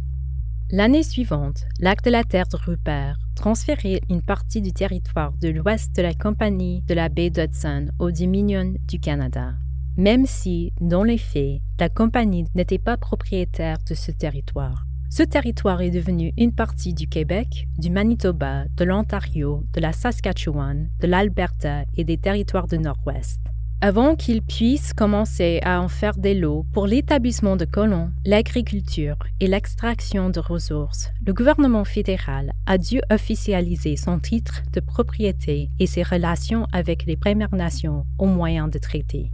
L'année 0.72 1.04
suivante, 1.04 1.64
l'acte 1.78 2.06
de 2.06 2.10
la 2.10 2.24
terre 2.24 2.48
de 2.48 2.56
Rupert 2.56 3.20
transférait 3.36 4.00
une 4.10 4.20
partie 4.20 4.60
du 4.60 4.72
territoire 4.72 5.32
de 5.40 5.48
l'ouest 5.48 5.94
de 5.94 6.02
la 6.02 6.12
compagnie 6.12 6.82
de 6.88 6.94
la 6.94 7.08
baie 7.08 7.30
d'Hudson 7.30 7.86
au 8.00 8.10
Dominion 8.10 8.74
du 8.88 8.98
Canada, 8.98 9.54
même 9.96 10.26
si, 10.26 10.72
dans 10.80 11.04
les 11.04 11.18
faits, 11.18 11.60
la 11.78 11.88
compagnie 11.88 12.46
n'était 12.56 12.80
pas 12.80 12.96
propriétaire 12.96 13.76
de 13.88 13.94
ce 13.94 14.10
territoire. 14.10 14.86
Ce 15.08 15.22
territoire 15.22 15.82
est 15.82 15.92
devenu 15.92 16.32
une 16.36 16.52
partie 16.52 16.94
du 16.94 17.06
Québec, 17.06 17.68
du 17.78 17.88
Manitoba, 17.88 18.64
de 18.76 18.84
l'Ontario, 18.84 19.64
de 19.72 19.80
la 19.80 19.92
Saskatchewan, 19.92 20.90
de 20.98 21.06
l'Alberta 21.06 21.84
et 21.96 22.02
des 22.02 22.18
territoires 22.18 22.66
du 22.66 22.80
Nord-Ouest. 22.80 23.38
Avant 23.82 24.16
qu'ils 24.16 24.40
puissent 24.40 24.94
commencer 24.94 25.60
à 25.62 25.82
en 25.82 25.88
faire 25.88 26.16
des 26.16 26.32
lots 26.32 26.64
pour 26.72 26.86
l'établissement 26.86 27.56
de 27.56 27.66
colons, 27.66 28.10
l'agriculture 28.24 29.18
et 29.38 29.46
l'extraction 29.46 30.30
de 30.30 30.40
ressources, 30.40 31.10
le 31.26 31.34
gouvernement 31.34 31.84
fédéral 31.84 32.54
a 32.64 32.78
dû 32.78 33.02
officialiser 33.12 33.96
son 33.96 34.18
titre 34.18 34.62
de 34.72 34.80
propriété 34.80 35.68
et 35.78 35.86
ses 35.86 36.02
relations 36.02 36.66
avec 36.72 37.04
les 37.04 37.18
Premières 37.18 37.54
Nations 37.54 38.06
au 38.18 38.24
moyen 38.24 38.66
de 38.68 38.78
traités. 38.78 39.30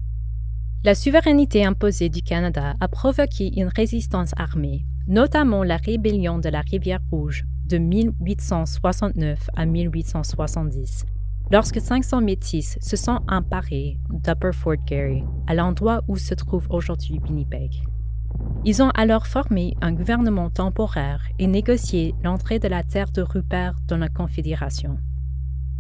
La 0.82 0.96
souveraineté 0.96 1.64
imposée 1.64 2.08
du 2.08 2.22
Canada 2.22 2.74
a 2.80 2.88
provoqué 2.88 3.52
une 3.56 3.70
résistance 3.74 4.32
armée, 4.36 4.84
notamment 5.06 5.62
la 5.62 5.76
rébellion 5.76 6.38
de 6.38 6.48
la 6.48 6.62
Rivière 6.62 7.00
Rouge 7.12 7.44
de 7.64 7.78
1869 7.78 9.50
à 9.54 9.66
1870, 9.66 11.06
lorsque 11.52 11.82
500 11.82 12.22
métis 12.22 12.78
se 12.80 12.96
sont 12.96 13.20
emparés 13.28 13.98
d'Upper 14.10 14.52
Fort 14.54 14.76
Garry, 14.86 15.22
à 15.46 15.54
l'endroit 15.54 16.00
où 16.08 16.16
se 16.16 16.32
trouve 16.32 16.66
aujourd'hui 16.70 17.20
Winnipeg. 17.22 17.70
Ils 18.64 18.82
ont 18.82 18.88
alors 18.90 19.26
formé 19.26 19.76
un 19.82 19.92
gouvernement 19.92 20.48
temporaire 20.48 21.22
et 21.38 21.46
négocié 21.46 22.14
l'entrée 22.24 22.58
de 22.58 22.68
la 22.68 22.82
terre 22.82 23.12
de 23.12 23.20
Rupert 23.20 23.74
dans 23.86 23.98
la 23.98 24.08
Confédération. 24.08 24.96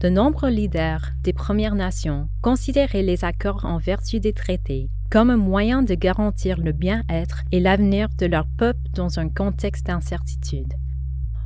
De 0.00 0.10
nombreux 0.10 0.50
leaders 0.50 1.12
des 1.22 1.32
Premières 1.32 1.74
Nations 1.74 2.28
considéraient 2.42 3.02
les 3.02 3.24
accords 3.24 3.64
en 3.64 3.78
vertu 3.78 4.20
des 4.20 4.34
traités 4.34 4.90
comme 5.10 5.30
un 5.30 5.36
moyen 5.36 5.82
de 5.82 5.94
garantir 5.94 6.58
le 6.58 6.72
bien-être 6.72 7.44
et 7.50 7.60
l'avenir 7.60 8.08
de 8.18 8.26
leur 8.26 8.46
peuple 8.58 8.80
dans 8.94 9.18
un 9.18 9.28
contexte 9.28 9.86
d'incertitude. 9.86 10.74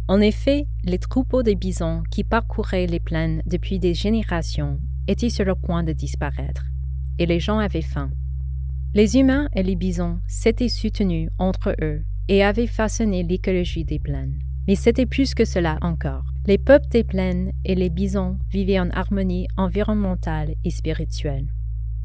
En 0.08 0.20
effet, 0.20 0.68
les 0.84 0.98
troupeaux 0.98 1.42
de 1.42 1.52
bisons 1.52 2.04
qui 2.12 2.22
parcouraient 2.22 2.86
les 2.86 3.00
plaines 3.00 3.42
depuis 3.44 3.80
des 3.80 3.92
générations 3.94 4.78
étaient 5.08 5.30
sur 5.30 5.44
le 5.44 5.56
point 5.56 5.82
de 5.82 5.92
disparaître, 5.92 6.66
et 7.18 7.26
les 7.26 7.40
gens 7.40 7.58
avaient 7.58 7.82
faim. 7.82 8.10
Les 8.94 9.16
humains 9.16 9.48
et 9.52 9.64
les 9.64 9.74
bisons 9.74 10.20
s'étaient 10.28 10.68
soutenus 10.68 11.28
entre 11.38 11.74
eux 11.82 12.02
et 12.28 12.44
avaient 12.44 12.68
façonné 12.68 13.24
l'écologie 13.24 13.84
des 13.84 13.98
plaines. 13.98 14.38
Mais 14.68 14.76
c'était 14.76 15.06
plus 15.06 15.34
que 15.34 15.44
cela 15.44 15.78
encore. 15.82 16.24
Les 16.46 16.58
peuples 16.58 16.88
des 16.88 17.04
plaines 17.04 17.52
et 17.64 17.74
les 17.74 17.90
bisons 17.90 18.38
vivaient 18.50 18.80
en 18.80 18.90
harmonie 18.90 19.48
environnementale 19.56 20.54
et 20.64 20.70
spirituelle. 20.70 21.52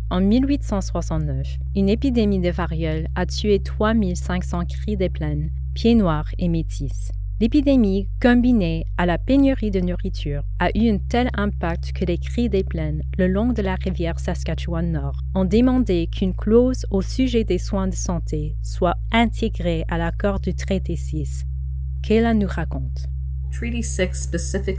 En 0.10 0.22
1869, 0.22 1.58
une 1.76 1.88
épidémie 1.88 2.42
de 2.42 2.50
variole 2.50 3.08
a 3.16 3.28
tué 3.28 3.60
3500 3.62 4.66
cris 4.66 4.98
des 4.98 5.10
plaines, 5.10 5.52
pieds 5.74 5.96
noirs 5.96 6.30
et 6.38 6.50
métis. 6.50 7.12
L'épidémie, 7.42 8.08
combinée 8.22 8.86
à 9.00 9.08
la 9.08 9.18
pénurie 9.18 9.72
de 9.72 9.80
nourriture, 9.80 10.44
a 10.60 10.70
eu 10.78 10.92
un 10.92 11.00
tel 11.00 11.32
impact 11.34 11.92
que 11.92 12.06
les 12.06 12.20
cris 12.20 12.50
des 12.50 12.64
plaines 12.64 13.02
le 13.18 13.28
long 13.28 13.52
de 13.52 13.64
la 13.64 13.74
rivière 13.74 14.20
Saskatchewan-Nord 14.20 15.18
ont 15.34 15.46
demandé 15.46 16.06
qu'une 16.06 16.36
clause 16.36 16.86
au 16.92 17.02
sujet 17.02 17.44
des 17.44 17.58
soins 17.58 17.88
de 17.88 17.96
santé 17.96 18.58
soit 18.62 18.94
intégrée 19.12 19.86
à 19.90 19.98
l'accord 19.98 20.40
du 20.40 20.54
traité 20.54 20.96
6, 20.96 21.46
Kayla 22.04 22.36
nous 22.36 22.48
raconte. 22.48 23.08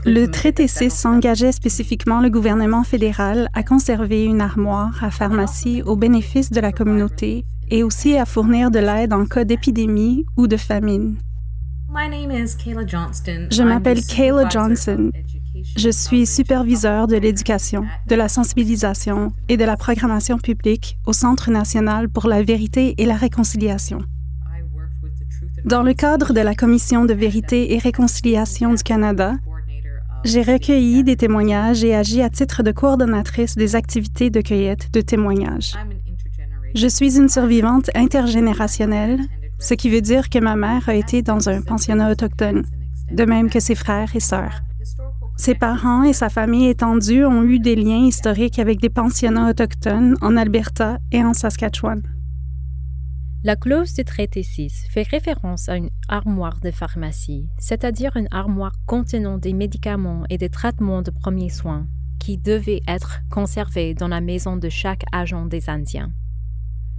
Le 0.05 0.25
traité 0.27 0.69
6 0.69 1.05
engageait 1.05 1.51
spécifiquement 1.51 2.21
le 2.21 2.29
gouvernement 2.29 2.85
fédéral 2.85 3.49
à 3.53 3.63
conserver 3.63 4.23
une 4.23 4.39
armoire 4.39 5.03
à 5.03 5.11
pharmacie 5.11 5.81
au 5.81 5.97
bénéfice 5.97 6.49
de 6.49 6.61
la 6.61 6.71
communauté 6.71 7.43
et 7.69 7.83
aussi 7.83 8.15
à 8.15 8.23
fournir 8.23 8.71
de 8.71 8.79
l'aide 8.79 9.11
en 9.11 9.25
cas 9.25 9.43
d'épidémie 9.43 10.25
ou 10.37 10.47
de 10.47 10.55
famine. 10.55 11.17
Je 13.51 13.63
m'appelle 13.63 14.03
Kayla 14.03 14.49
Johnson. 14.49 15.11
Je 15.77 15.89
suis 15.89 16.25
superviseur 16.25 17.07
de 17.07 17.15
l'éducation, 17.15 17.85
de 18.07 18.15
la 18.15 18.27
sensibilisation 18.27 19.31
et 19.47 19.57
de 19.57 19.63
la 19.63 19.77
programmation 19.77 20.37
publique 20.37 20.97
au 21.05 21.13
Centre 21.13 21.51
national 21.51 22.09
pour 22.09 22.27
la 22.27 22.41
vérité 22.41 22.95
et 22.97 23.05
la 23.05 23.15
réconciliation. 23.15 23.99
Dans 25.65 25.83
le 25.83 25.93
cadre 25.93 26.33
de 26.33 26.41
la 26.41 26.55
Commission 26.55 27.05
de 27.05 27.13
vérité 27.13 27.73
et 27.73 27.77
réconciliation 27.77 28.73
du 28.73 28.83
Canada, 28.83 29.35
j'ai 30.23 30.41
recueilli 30.41 31.03
des 31.03 31.15
témoignages 31.15 31.83
et 31.83 31.93
agi 31.93 32.21
à 32.21 32.29
titre 32.29 32.63
de 32.63 32.71
coordonnatrice 32.71 33.55
des 33.55 33.75
activités 33.75 34.29
de 34.29 34.41
cueillette 34.41 34.91
de 34.93 35.01
témoignages. 35.01 35.75
Je 36.75 36.87
suis 36.87 37.17
une 37.17 37.29
survivante 37.29 37.89
intergénérationnelle, 37.93 39.19
ce 39.59 39.73
qui 39.73 39.89
veut 39.89 40.01
dire 40.01 40.29
que 40.29 40.39
ma 40.39 40.55
mère 40.55 40.87
a 40.89 40.95
été 40.95 41.21
dans 41.21 41.49
un 41.49 41.61
pensionnat 41.61 42.11
autochtone, 42.11 42.63
de 43.11 43.25
même 43.25 43.49
que 43.49 43.59
ses 43.59 43.75
frères 43.75 44.15
et 44.15 44.19
sœurs. 44.19 44.61
Ses 45.35 45.55
parents 45.55 46.03
et 46.03 46.13
sa 46.13 46.29
famille 46.29 46.67
étendue 46.67 47.25
ont 47.25 47.43
eu 47.43 47.59
des 47.59 47.75
liens 47.75 48.05
historiques 48.05 48.59
avec 48.59 48.79
des 48.79 48.89
pensionnats 48.89 49.49
autochtones 49.49 50.15
en 50.21 50.37
Alberta 50.37 50.99
et 51.11 51.23
en 51.23 51.33
Saskatchewan. 51.33 52.01
La 53.45 53.57
clause 53.57 53.93
du 53.93 54.05
traité 54.05 54.41
6 54.41 54.85
fait 54.89 55.07
référence 55.07 55.67
à 55.67 55.75
une 55.75 55.89
armoire 56.07 56.61
de 56.61 56.71
pharmacie, 56.71 57.49
c'est-à-dire 57.57 58.15
une 58.15 58.29
armoire 58.31 58.71
contenant 58.85 59.37
des 59.37 59.51
médicaments 59.51 60.23
et 60.29 60.37
des 60.37 60.47
traitements 60.49 61.01
de 61.01 61.11
premiers 61.11 61.49
soins 61.49 61.87
qui 62.19 62.37
devaient 62.37 62.83
être 62.87 63.19
conservés 63.29 63.95
dans 63.95 64.07
la 64.07 64.21
maison 64.21 64.55
de 64.55 64.69
chaque 64.69 65.03
agent 65.11 65.45
des 65.47 65.69
Indiens. 65.69 66.13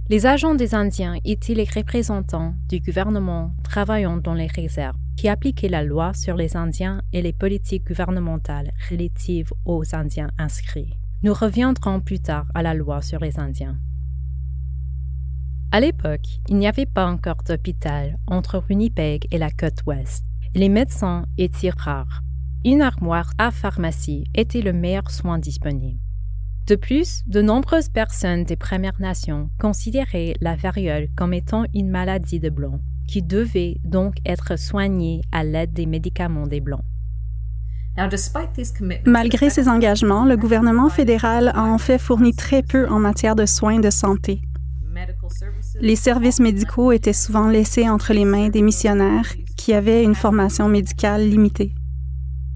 Les 0.07 0.27
agents 0.27 0.53
des 0.53 0.75
Indiens 0.75 1.17
étaient 1.25 1.55
les 1.55 1.63
représentants 1.63 2.53
du 2.69 2.79
gouvernement 2.79 3.55
travaillant 3.63 4.17
dans 4.17 4.35
les 4.35 4.45
réserves, 4.45 4.95
qui 5.17 5.27
appliquaient 5.27 5.67
la 5.67 5.83
loi 5.83 6.13
sur 6.13 6.35
les 6.35 6.55
Indiens 6.55 7.01
et 7.11 7.23
les 7.23 7.33
politiques 7.33 7.87
gouvernementales 7.87 8.71
relatives 8.91 9.51
aux 9.65 9.95
Indiens 9.95 10.29
inscrits. 10.37 10.93
Nous 11.23 11.33
reviendrons 11.33 12.01
plus 12.01 12.19
tard 12.19 12.45
à 12.53 12.61
la 12.61 12.75
loi 12.75 13.01
sur 13.01 13.19
les 13.19 13.39
Indiens. 13.39 13.79
À 15.71 15.79
l'époque, 15.79 16.39
il 16.49 16.57
n'y 16.57 16.67
avait 16.67 16.85
pas 16.85 17.07
encore 17.07 17.41
d'hôpital 17.43 18.19
entre 18.27 18.61
Winnipeg 18.69 19.25
et 19.31 19.39
la 19.39 19.49
côte 19.49 19.81
ouest. 19.87 20.23
les 20.53 20.69
médecins 20.69 21.25
étaient 21.39 21.71
rares. 21.75 22.21
Une 22.63 22.83
armoire 22.83 23.31
à 23.39 23.49
pharmacie 23.49 24.25
était 24.35 24.61
le 24.61 24.71
meilleur 24.71 25.09
soin 25.09 25.39
disponible. 25.39 26.04
De 26.67 26.75
plus, 26.75 27.21
de 27.27 27.43
nombreuses 27.43 27.89
personnes 27.89 28.43
des 28.43 28.55
Premières 28.55 28.99
Nations 28.99 29.51
considéraient 29.59 30.33
la 30.41 30.55
variole 30.55 31.09
comme 31.15 31.33
étant 31.33 31.65
une 31.75 31.91
maladie 31.91 32.39
de 32.39 32.49
blancs, 32.49 32.81
qui 33.07 33.21
devait 33.21 33.77
donc 33.83 34.15
être 34.25 34.57
soignée 34.57 35.21
à 35.31 35.43
l'aide 35.43 35.73
des 35.73 35.85
médicaments 35.85 36.47
des 36.47 36.61
blancs. 36.61 36.83
Malgré 39.05 39.49
ces 39.51 39.69
engagements, 39.69 40.25
le 40.25 40.37
gouvernement 40.37 40.89
fédéral 40.89 41.51
a 41.53 41.63
en 41.63 41.77
fait 41.77 41.99
fourni 41.99 42.33
très 42.33 42.63
peu 42.63 42.87
en 42.89 42.97
matière 42.97 43.35
de 43.35 43.45
soins 43.45 43.79
de 43.79 43.91
santé. 43.91 44.41
Les 45.79 45.95
services 45.95 46.39
médicaux 46.39 46.91
étaient 46.91 47.13
souvent 47.13 47.47
laissés 47.47 47.87
entre 47.87 48.11
les 48.11 48.25
mains 48.25 48.49
des 48.49 48.63
missionnaires 48.63 49.31
qui 49.55 49.73
avaient 49.73 50.03
une 50.03 50.15
formation 50.15 50.67
médicale 50.67 51.29
limitée. 51.29 51.75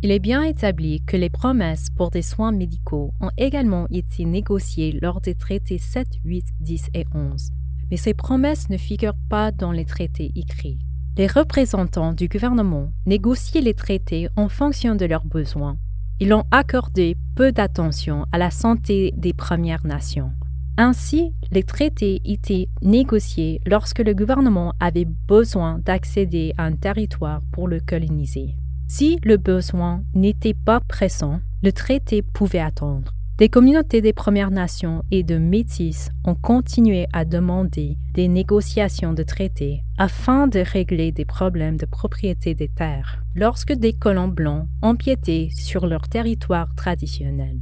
Il 0.01 0.11
est 0.11 0.19
bien 0.19 0.43
établi 0.43 1.03
que 1.05 1.17
les 1.17 1.29
promesses 1.29 1.87
pour 1.89 2.09
des 2.09 2.21
soins 2.21 2.53
médicaux 2.53 3.13
ont 3.19 3.31
également 3.37 3.85
été 3.91 4.23
négociées 4.23 4.97
lors 5.01 5.19
des 5.19 5.35
traités 5.35 5.77
7, 5.77 6.07
8, 6.23 6.45
10 6.61 6.89
et 6.93 7.05
11, 7.13 7.49
mais 7.91 7.97
ces 7.97 8.13
promesses 8.13 8.69
ne 8.69 8.77
figurent 8.77 9.19
pas 9.29 9.51
dans 9.51 9.73
les 9.73 9.83
traités 9.83 10.31
écrits. 10.35 10.79
Les 11.17 11.27
représentants 11.27 12.13
du 12.13 12.29
gouvernement 12.29 12.93
négociaient 13.05 13.59
les 13.59 13.73
traités 13.73 14.29
en 14.37 14.47
fonction 14.47 14.95
de 14.95 15.03
leurs 15.03 15.25
besoins. 15.25 15.77
Ils 16.21 16.33
ont 16.33 16.45
accordé 16.49 17.17
peu 17.35 17.51
d'attention 17.51 18.25
à 18.31 18.37
la 18.37 18.51
santé 18.51 19.13
des 19.17 19.33
Premières 19.33 19.85
Nations. 19.85 20.31
Ainsi, 20.77 21.33
les 21.51 21.63
traités 21.63 22.21
étaient 22.23 22.69
négociés 22.81 23.59
lorsque 23.65 23.99
le 23.99 24.13
gouvernement 24.13 24.73
avait 24.79 25.07
besoin 25.27 25.79
d'accéder 25.79 26.53
à 26.57 26.63
un 26.63 26.77
territoire 26.77 27.41
pour 27.51 27.67
le 27.67 27.81
coloniser. 27.81 28.55
Si 28.91 29.19
le 29.23 29.37
besoin 29.37 30.03
n'était 30.15 30.55
pas 30.55 30.79
pressant, 30.79 31.41
le 31.61 31.71
traité 31.71 32.23
pouvait 32.23 32.57
attendre. 32.57 33.13
Des 33.37 33.47
communautés 33.47 34.01
des 34.01 34.13
Premières 34.13 34.49
Nations 34.49 35.03
et 35.11 35.21
de 35.21 35.37
Métis 35.37 36.09
ont 36.25 36.33
continué 36.33 37.05
à 37.13 37.23
demander 37.23 37.99
des 38.15 38.27
négociations 38.27 39.13
de 39.13 39.21
traités 39.21 39.83
afin 39.99 40.47
de 40.47 40.59
régler 40.59 41.11
des 41.11 41.23
problèmes 41.23 41.77
de 41.77 41.85
propriété 41.85 42.55
des 42.55 42.67
terres 42.67 43.23
lorsque 43.35 43.73
des 43.73 43.93
colons 43.93 44.27
blancs 44.27 44.67
empiétaient 44.81 45.49
sur 45.55 45.85
leur 45.85 46.09
territoire 46.09 46.73
traditionnel. 46.73 47.59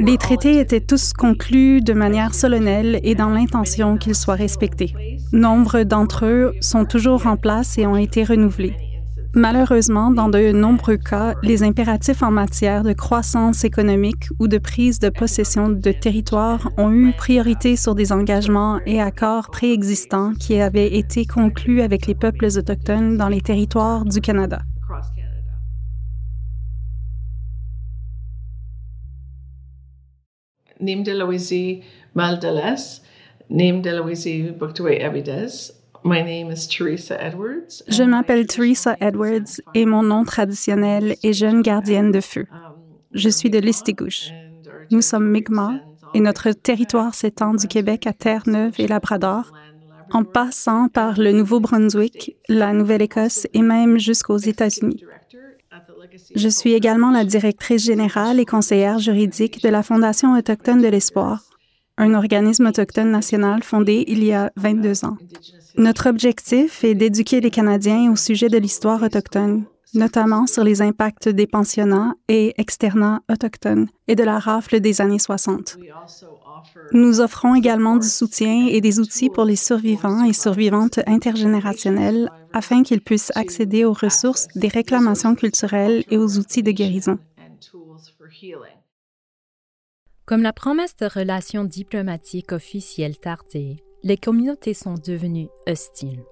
Les 0.00 0.18
traités 0.18 0.58
étaient 0.58 0.80
tous 0.80 1.12
conclus 1.12 1.80
de 1.80 1.92
manière 1.92 2.34
solennelle 2.34 3.00
et 3.02 3.14
dans 3.14 3.30
l'intention 3.30 3.96
qu'ils 3.96 4.14
soient 4.14 4.34
respectés. 4.34 4.94
Nombre 5.32 5.82
d'entre 5.84 6.26
eux 6.26 6.54
sont 6.60 6.84
toujours 6.84 7.26
en 7.26 7.36
place 7.36 7.78
et 7.78 7.86
ont 7.86 7.96
été 7.96 8.24
renouvelés. 8.24 8.74
Malheureusement, 9.34 10.10
dans 10.10 10.28
de 10.28 10.52
nombreux 10.52 10.96
cas, 10.96 11.34
les 11.42 11.62
impératifs 11.62 12.22
en 12.22 12.30
matière 12.30 12.82
de 12.82 12.92
croissance 12.92 13.62
économique 13.62 14.28
ou 14.38 14.48
de 14.48 14.58
prise 14.58 14.98
de 14.98 15.10
possession 15.10 15.68
de 15.68 15.92
territoire 15.92 16.70
ont 16.78 16.90
eu 16.90 17.12
priorité 17.12 17.76
sur 17.76 17.94
des 17.94 18.10
engagements 18.10 18.80
et 18.86 19.00
accords 19.00 19.50
préexistants 19.50 20.32
qui 20.32 20.60
avaient 20.60 20.96
été 20.96 21.26
conclus 21.26 21.82
avec 21.82 22.06
les 22.06 22.14
peuples 22.14 22.46
autochtones 22.46 23.16
dans 23.16 23.28
les 23.28 23.42
territoires 23.42 24.04
du 24.04 24.20
Canada. 24.20 24.62
My 36.04 36.22
name 36.22 36.50
is 36.52 36.68
Teresa 36.68 37.16
Edwards. 37.20 37.82
Je 37.88 38.04
m'appelle 38.04 38.46
Teresa 38.46 38.96
Edwards 39.00 39.60
et 39.74 39.84
mon 39.84 40.02
nom 40.02 40.24
traditionnel 40.24 41.16
est 41.22 41.32
jeune 41.32 41.62
gardienne 41.62 42.12
de 42.12 42.20
feu. 42.20 42.46
Je 43.12 43.28
suis 43.28 43.50
de 43.50 43.58
l'Istigouche. 43.58 44.30
Nous 44.90 45.02
sommes 45.02 45.28
Mi'kmaq 45.30 45.82
et 46.14 46.20
notre 46.20 46.52
territoire 46.52 47.14
s'étend 47.14 47.54
du 47.54 47.66
Québec 47.66 48.06
à 48.06 48.12
Terre-Neuve 48.12 48.74
et 48.78 48.86
Labrador, 48.86 49.52
en 50.12 50.24
passant 50.24 50.88
par 50.88 51.18
le 51.18 51.32
Nouveau-Brunswick, 51.32 52.36
la 52.48 52.72
Nouvelle-Écosse 52.72 53.46
et 53.52 53.62
même 53.62 53.98
jusqu'aux 53.98 54.38
États-Unis. 54.38 55.04
Je 56.34 56.48
suis 56.48 56.72
également 56.74 57.10
la 57.10 57.24
directrice 57.24 57.84
générale 57.84 58.40
et 58.40 58.44
conseillère 58.44 58.98
juridique 58.98 59.62
de 59.62 59.68
la 59.68 59.82
Fondation 59.82 60.36
autochtone 60.36 60.82
de 60.82 60.88
l'Espoir, 60.88 61.42
un 61.96 62.14
organisme 62.14 62.66
autochtone 62.66 63.10
national 63.10 63.62
fondé 63.62 64.04
il 64.06 64.24
y 64.24 64.32
a 64.32 64.52
22 64.56 65.04
ans. 65.04 65.16
Notre 65.76 66.08
objectif 66.08 66.84
est 66.84 66.94
d'éduquer 66.94 67.40
les 67.40 67.50
Canadiens 67.50 68.10
au 68.10 68.16
sujet 68.16 68.48
de 68.48 68.58
l'histoire 68.58 69.02
autochtone, 69.02 69.64
notamment 69.94 70.46
sur 70.46 70.64
les 70.64 70.82
impacts 70.82 71.28
des 71.28 71.46
pensionnats 71.46 72.14
et 72.28 72.54
externats 72.58 73.20
autochtones 73.30 73.88
et 74.06 74.14
de 74.14 74.24
la 74.24 74.38
rafle 74.38 74.80
des 74.80 75.00
années 75.00 75.18
60. 75.18 75.78
Nous 76.92 77.20
offrons 77.20 77.54
également 77.54 77.96
du 77.96 78.08
soutien 78.08 78.66
et 78.68 78.80
des 78.80 79.00
outils 79.00 79.30
pour 79.30 79.44
les 79.44 79.56
survivants 79.56 80.24
et 80.24 80.32
survivantes 80.32 81.00
intergénérationnels 81.06 82.30
afin 82.52 82.82
qu'ils 82.82 83.00
puissent 83.00 83.32
accéder 83.34 83.84
aux 83.84 83.92
ressources 83.92 84.48
des 84.54 84.68
réclamations 84.68 85.34
culturelles 85.34 86.04
et 86.10 86.16
aux 86.16 86.38
outils 86.38 86.62
de 86.62 86.70
guérison. 86.70 87.18
Comme 90.26 90.42
la 90.42 90.52
promesse 90.52 90.96
de 90.96 91.06
relations 91.06 91.64
diplomatiques 91.64 92.52
officielles 92.52 93.18
tardait, 93.18 93.76
les 94.02 94.16
communautés 94.16 94.74
sont 94.74 94.94
devenues 94.94 95.48
hostiles. 95.66 96.22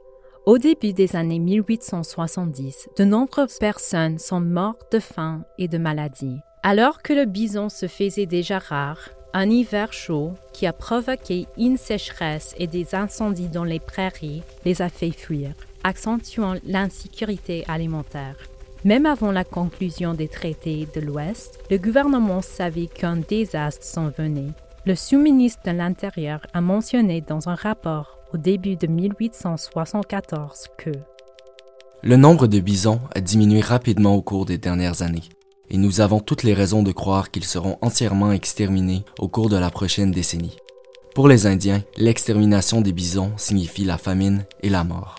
Au 0.44 0.58
début 0.58 0.92
des 0.92 1.16
années 1.16 1.40
1870, 1.40 2.90
de 2.96 3.04
nombreuses 3.04 3.58
personnes 3.58 4.18
sont 4.18 4.40
mortes 4.40 4.92
de 4.92 5.00
faim 5.00 5.44
et 5.58 5.66
de 5.66 5.78
maladie. 5.78 6.36
Alors 6.62 7.02
que 7.02 7.12
le 7.12 7.24
bison 7.24 7.68
se 7.68 7.88
faisait 7.88 8.26
déjà 8.26 8.58
rare, 8.58 9.10
un 9.32 9.50
hiver 9.50 9.92
chaud 9.92 10.32
qui 10.52 10.66
a 10.66 10.72
provoqué 10.72 11.46
une 11.58 11.76
sécheresse 11.76 12.54
et 12.58 12.66
des 12.66 12.94
incendies 12.94 13.48
dans 13.48 13.64
les 13.64 13.80
prairies 13.80 14.42
les 14.64 14.82
a 14.82 14.88
fait 14.88 15.10
fuir, 15.10 15.52
accentuant 15.84 16.54
l'insécurité 16.64 17.64
alimentaire. 17.68 18.36
Même 18.84 19.06
avant 19.06 19.32
la 19.32 19.44
conclusion 19.44 20.14
des 20.14 20.28
traités 20.28 20.86
de 20.94 21.00
l'Ouest, 21.00 21.58
le 21.70 21.78
gouvernement 21.78 22.42
savait 22.42 22.86
qu'un 22.86 23.16
désastre 23.16 23.84
s'en 23.84 24.10
venait. 24.10 24.52
Le 24.84 24.94
sous-ministre 24.94 25.62
de 25.66 25.72
l'Intérieur 25.72 26.40
a 26.54 26.60
mentionné 26.60 27.20
dans 27.20 27.48
un 27.48 27.56
rapport 27.56 28.18
au 28.32 28.36
début 28.36 28.76
de 28.76 28.86
1874 28.86 30.68
que 30.78 30.92
le 32.02 32.16
nombre 32.16 32.46
de 32.46 32.60
bisons 32.60 33.00
a 33.14 33.20
diminué 33.20 33.60
rapidement 33.60 34.14
au 34.14 34.22
cours 34.22 34.44
des 34.46 34.58
dernières 34.58 35.02
années, 35.02 35.24
et 35.70 35.76
nous 35.76 36.00
avons 36.00 36.20
toutes 36.20 36.42
les 36.42 36.54
raisons 36.54 36.82
de 36.82 36.92
croire 36.92 37.30
qu'ils 37.30 37.44
seront 37.44 37.78
entièrement 37.80 38.32
exterminés 38.32 39.04
au 39.18 39.28
cours 39.28 39.48
de 39.48 39.56
la 39.56 39.70
prochaine 39.70 40.10
décennie. 40.10 40.56
Pour 41.14 41.28
les 41.28 41.46
Indiens, 41.46 41.82
l'extermination 41.96 42.80
des 42.80 42.92
bisons 42.92 43.32
signifie 43.36 43.84
la 43.84 43.98
famine 43.98 44.44
et 44.62 44.68
la 44.68 44.84
mort. 44.84 45.16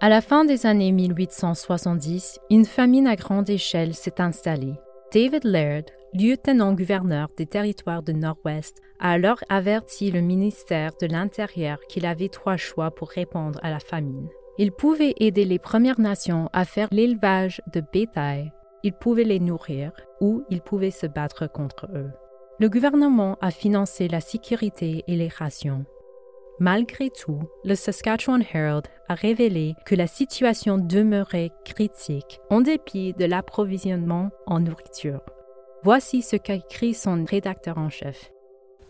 À 0.00 0.08
la 0.08 0.20
fin 0.20 0.44
des 0.44 0.66
années 0.66 0.92
1870, 0.92 2.40
une 2.50 2.64
famine 2.64 3.06
à 3.06 3.16
grande 3.16 3.48
échelle 3.50 3.94
s'est 3.94 4.20
installée. 4.20 4.74
David 5.12 5.44
Laird, 5.44 5.84
lieutenant-gouverneur 6.14 7.28
des 7.36 7.46
territoires 7.46 8.02
du 8.02 8.14
Nord-Ouest, 8.14 8.80
a 8.98 9.10
alors 9.10 9.38
averti 9.48 10.10
le 10.10 10.20
ministère 10.20 10.90
de 11.00 11.06
l'Intérieur 11.06 11.78
qu'il 11.88 12.06
avait 12.06 12.28
trois 12.28 12.56
choix 12.56 12.90
pour 12.90 13.10
répondre 13.10 13.60
à 13.62 13.70
la 13.70 13.78
famine. 13.78 14.28
Il 14.62 14.70
pouvait 14.70 15.14
aider 15.18 15.44
les 15.44 15.58
Premières 15.58 15.98
Nations 15.98 16.48
à 16.52 16.64
faire 16.64 16.86
l'élevage 16.92 17.60
de 17.72 17.80
bétail, 17.80 18.52
il 18.84 18.92
pouvait 18.92 19.24
les 19.24 19.40
nourrir 19.40 19.90
ou 20.20 20.44
il 20.50 20.60
pouvait 20.60 20.92
se 20.92 21.08
battre 21.08 21.48
contre 21.48 21.88
eux. 21.92 22.12
Le 22.60 22.68
gouvernement 22.68 23.36
a 23.40 23.50
financé 23.50 24.06
la 24.06 24.20
sécurité 24.20 25.02
et 25.08 25.16
les 25.16 25.26
rations. 25.26 25.84
Malgré 26.60 27.10
tout, 27.10 27.40
le 27.64 27.74
Saskatchewan 27.74 28.44
Herald 28.54 28.86
a 29.08 29.14
révélé 29.14 29.74
que 29.84 29.96
la 29.96 30.06
situation 30.06 30.78
demeurait 30.78 31.50
critique 31.64 32.38
en 32.48 32.60
dépit 32.60 33.14
de 33.14 33.24
l'approvisionnement 33.24 34.30
en 34.46 34.60
nourriture. 34.60 35.22
Voici 35.82 36.22
ce 36.22 36.36
qu'a 36.36 36.54
écrit 36.54 36.94
son 36.94 37.24
rédacteur 37.28 37.78
en 37.78 37.90
chef. 37.90 38.30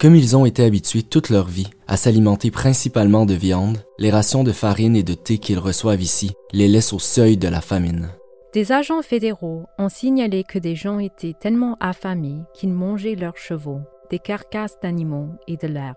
Comme 0.02 0.16
ils 0.16 0.36
ont 0.36 0.44
été 0.44 0.64
habitués 0.64 1.04
toute 1.04 1.30
leur 1.30 1.46
vie 1.46 1.70
à 1.86 1.96
s'alimenter 1.96 2.50
principalement 2.50 3.24
de 3.24 3.34
viande, 3.34 3.78
les 3.98 4.10
rations 4.10 4.42
de 4.42 4.50
farine 4.50 4.96
et 4.96 5.04
de 5.04 5.14
thé 5.14 5.38
qu'ils 5.38 5.60
reçoivent 5.60 6.02
ici 6.02 6.32
les 6.52 6.66
laissent 6.66 6.92
au 6.92 6.98
seuil 6.98 7.36
de 7.36 7.46
la 7.46 7.60
famine. 7.60 8.08
Des 8.52 8.72
agents 8.72 9.02
fédéraux 9.02 9.66
ont 9.78 9.88
signalé 9.88 10.42
que 10.42 10.58
des 10.58 10.74
gens 10.74 10.98
étaient 10.98 11.36
tellement 11.40 11.76
affamés 11.78 12.40
qu'ils 12.52 12.72
mangeaient 12.72 13.14
leurs 13.14 13.36
chevaux, 13.36 13.78
des 14.10 14.18
carcasses 14.18 14.76
d'animaux 14.82 15.28
et 15.46 15.56
de 15.56 15.68
l'herbe. 15.68 15.94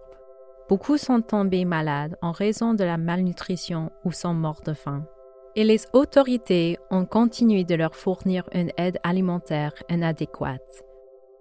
Beaucoup 0.70 1.00
sont 1.00 1.22
tombés 1.22 1.66
malades 1.66 2.16
en 2.22 2.32
raison 2.32 2.76
de 2.76 2.84
la 2.84 2.98
malnutrition 2.98 3.90
ou 4.04 4.12
sont 4.12 4.36
morts 4.36 4.62
de 4.64 4.74
faim 4.74 5.04
et 5.56 5.64
les 5.64 5.82
autorités 5.94 6.78
ont 6.92 7.06
continué 7.06 7.64
de 7.64 7.74
leur 7.74 7.96
fournir 7.96 8.44
une 8.54 8.72
aide 8.78 9.00
alimentaire 9.04 9.74
inadéquate. 9.90 10.84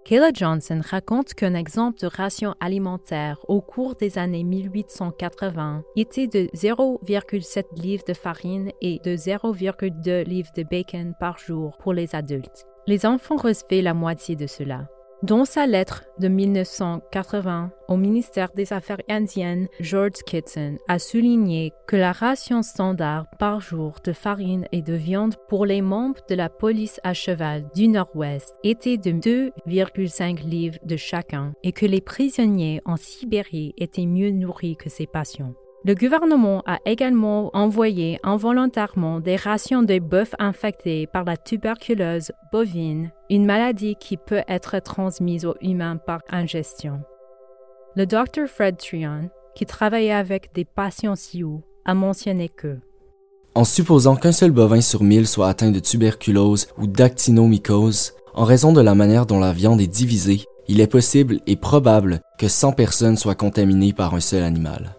Kayla 0.05 0.29
Johnson 0.31 0.81
raconte 0.87 1.33
qu'un 1.33 1.55
exemple 1.55 1.99
de 1.99 2.05
ration 2.05 2.53
alimentaire 2.59 3.39
au 3.47 3.59
cours 3.59 3.95
des 3.95 4.19
années 4.19 4.43
1880 4.43 5.81
était 5.95 6.27
de 6.27 6.47
0,7 6.55 7.63
livres 7.81 8.03
de 8.07 8.13
farine 8.13 8.71
et 8.81 8.99
de 9.03 9.15
0,2 9.15 10.23
livres 10.23 10.51
de 10.55 10.61
bacon 10.61 11.15
par 11.19 11.39
jour 11.39 11.75
pour 11.79 11.91
les 11.91 12.13
adultes. 12.13 12.67
Les 12.85 13.07
enfants 13.07 13.37
recevaient 13.37 13.81
la 13.81 13.95
moitié 13.95 14.35
de 14.35 14.45
cela. 14.45 14.87
Dans 15.25 15.43
sa 15.43 15.65
lettre 15.65 16.03
de 16.19 16.27
1980 16.27 17.71
au 17.87 17.97
ministère 17.97 18.51
des 18.53 18.73
Affaires 18.73 19.01
indiennes, 19.09 19.67
George 19.79 20.21
Kitson 20.23 20.77
a 20.87 20.99
souligné 20.99 21.71
que 21.87 21.95
la 21.95 22.11
ration 22.11 22.61
standard 22.61 23.25
par 23.39 23.59
jour 23.59 23.95
de 24.03 24.13
farine 24.13 24.67
et 24.71 24.83
de 24.83 24.93
viande 24.93 25.33
pour 25.49 25.65
les 25.65 25.81
membres 25.81 26.21
de 26.29 26.35
la 26.35 26.49
police 26.49 26.99
à 27.03 27.15
cheval 27.15 27.65
du 27.73 27.87
Nord-Ouest 27.87 28.53
était 28.63 28.97
de 28.97 29.13
2,5 29.13 30.47
livres 30.47 30.77
de 30.85 30.95
chacun 30.95 31.53
et 31.63 31.71
que 31.71 31.87
les 31.87 32.01
prisonniers 32.01 32.81
en 32.85 32.95
Sibérie 32.95 33.73
étaient 33.77 34.05
mieux 34.05 34.29
nourris 34.29 34.77
que 34.77 34.91
ses 34.91 35.07
patients. 35.07 35.55
Le 35.87 35.93
gouvernement 35.93 36.63
a 36.65 36.79
également 36.87 37.51
envoyé 37.53 38.17
involontairement 38.23 39.19
des 39.19 39.35
rations 39.35 39.83
de 39.83 39.99
bœuf 39.99 40.33
infectés 40.39 41.05
par 41.05 41.25
la 41.25 41.37
tuberculose 41.37 42.31
bovine, 42.51 43.11
une 43.29 43.45
maladie 43.45 43.95
qui 43.99 44.17
peut 44.17 44.41
être 44.47 44.79
transmise 44.79 45.45
aux 45.45 45.53
humains 45.61 45.97
par 45.97 46.21
ingestion. 46.31 47.01
Le 47.95 48.07
docteur 48.07 48.49
Fred 48.49 48.77
Trion, 48.77 49.29
qui 49.53 49.67
travaillait 49.67 50.11
avec 50.11 50.55
des 50.55 50.65
patients 50.65 51.15
Sioux, 51.15 51.61
a 51.85 51.93
mentionné 51.93 52.49
que 52.49 52.79
en 53.53 53.63
supposant 53.63 54.15
qu'un 54.15 54.31
seul 54.31 54.51
bovin 54.51 54.81
sur 54.81 55.03
mille 55.03 55.27
soit 55.27 55.47
atteint 55.47 55.71
de 55.71 55.79
tuberculose 55.79 56.67
ou 56.79 56.87
d'actinomycose, 56.87 58.13
en 58.33 58.43
raison 58.43 58.73
de 58.73 58.81
la 58.81 58.95
manière 58.95 59.27
dont 59.27 59.39
la 59.39 59.53
viande 59.53 59.79
est 59.79 59.87
divisée, 59.87 60.41
il 60.67 60.81
est 60.81 60.87
possible 60.87 61.41
et 61.45 61.55
probable 61.55 62.21
que 62.39 62.47
100 62.47 62.73
personnes 62.73 63.17
soient 63.17 63.35
contaminées 63.35 63.93
par 63.93 64.15
un 64.15 64.19
seul 64.19 64.43
animal. 64.43 64.95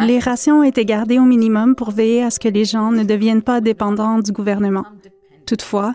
Les 0.00 0.18
rations 0.18 0.60
ont 0.60 0.62
été 0.62 0.84
gardées 0.84 1.18
au 1.18 1.24
minimum 1.24 1.74
pour 1.74 1.90
veiller 1.90 2.22
à 2.22 2.30
ce 2.30 2.40
que 2.40 2.48
les 2.48 2.64
gens 2.64 2.90
ne 2.90 3.04
deviennent 3.04 3.42
pas 3.42 3.60
dépendants 3.60 4.18
du 4.18 4.32
gouvernement. 4.32 4.84
Toutefois, 5.46 5.92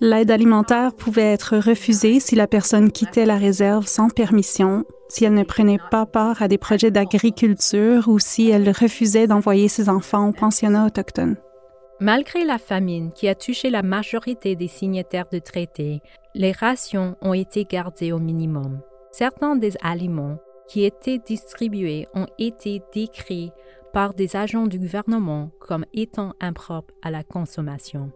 l'aide 0.00 0.30
alimentaire 0.30 0.92
pouvait 0.92 1.32
être 1.32 1.56
refusée 1.56 2.18
si 2.20 2.34
la 2.34 2.46
personne 2.46 2.90
quittait 2.90 3.26
la 3.26 3.36
réserve 3.36 3.86
sans 3.86 4.08
permission, 4.08 4.84
si 5.08 5.24
elle 5.24 5.34
ne 5.34 5.44
prenait 5.44 5.78
pas 5.90 6.06
part 6.06 6.42
à 6.42 6.48
des 6.48 6.58
projets 6.58 6.90
d'agriculture 6.90 8.08
ou 8.08 8.18
si 8.18 8.50
elle 8.50 8.68
refusait 8.70 9.26
d'envoyer 9.26 9.68
ses 9.68 9.88
enfants 9.88 10.28
au 10.28 10.32
pensionnat 10.32 10.86
autochtone. 10.86 11.36
Malgré 12.00 12.44
la 12.44 12.58
famine 12.58 13.12
qui 13.12 13.28
a 13.28 13.34
touché 13.34 13.70
la 13.70 13.82
majorité 13.82 14.56
des 14.56 14.68
signataires 14.68 15.28
de 15.30 15.38
traités, 15.38 16.00
les 16.34 16.52
rations 16.52 17.16
ont 17.20 17.34
été 17.34 17.64
gardées 17.64 18.12
au 18.12 18.18
minimum. 18.18 18.80
Certains 19.12 19.56
des 19.56 19.74
aliments 19.82 20.38
qui 20.70 20.84
étaient 20.84 21.18
distribués 21.18 22.06
ont 22.14 22.28
été 22.38 22.80
décrits 22.94 23.50
par 23.92 24.14
des 24.14 24.36
agents 24.36 24.68
du 24.68 24.78
gouvernement 24.78 25.50
comme 25.58 25.84
étant 25.92 26.34
impropres 26.40 26.94
à 27.02 27.10
la 27.10 27.24
consommation. 27.24 28.12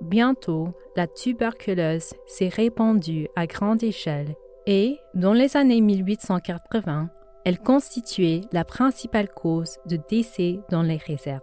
Bientôt, 0.00 0.68
la 0.94 1.08
tuberculose 1.08 2.14
s'est 2.26 2.48
répandue 2.48 3.26
à 3.34 3.48
grande 3.48 3.82
échelle 3.82 4.36
et, 4.66 4.98
dans 5.14 5.32
les 5.32 5.56
années 5.56 5.80
1880, 5.80 7.10
elle 7.44 7.58
constituait 7.58 8.42
la 8.52 8.64
principale 8.64 9.28
cause 9.28 9.78
de 9.86 9.98
décès 10.08 10.60
dans 10.70 10.82
les 10.82 10.98
réserves. 10.98 11.42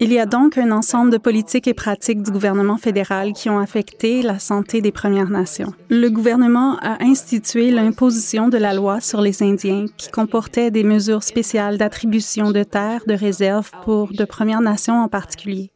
Il 0.00 0.12
y 0.12 0.18
a 0.18 0.26
donc 0.26 0.58
un 0.58 0.70
ensemble 0.70 1.10
de 1.10 1.16
politiques 1.16 1.66
et 1.66 1.74
pratiques 1.74 2.22
du 2.22 2.30
gouvernement 2.30 2.76
fédéral 2.76 3.32
qui 3.32 3.48
ont 3.48 3.58
affecté 3.58 4.20
la 4.22 4.38
santé 4.38 4.82
des 4.82 4.92
Premières 4.92 5.30
Nations. 5.30 5.72
Le 5.88 6.08
gouvernement 6.08 6.76
a 6.80 7.02
institué 7.02 7.70
l'imposition 7.70 8.48
de 8.48 8.58
la 8.58 8.74
loi 8.74 9.00
sur 9.00 9.22
les 9.22 9.42
Indiens 9.42 9.86
qui 9.96 10.10
comportait 10.10 10.70
des 10.70 10.84
mesures 10.84 11.22
spéciales 11.22 11.78
d'attribution 11.78 12.50
de 12.50 12.62
terres 12.62 13.02
de 13.06 13.14
réserve 13.14 13.70
pour 13.82 14.12
de 14.12 14.24
Premières 14.24 14.60
Nations 14.60 15.02
en 15.02 15.08
particulier. 15.08 15.70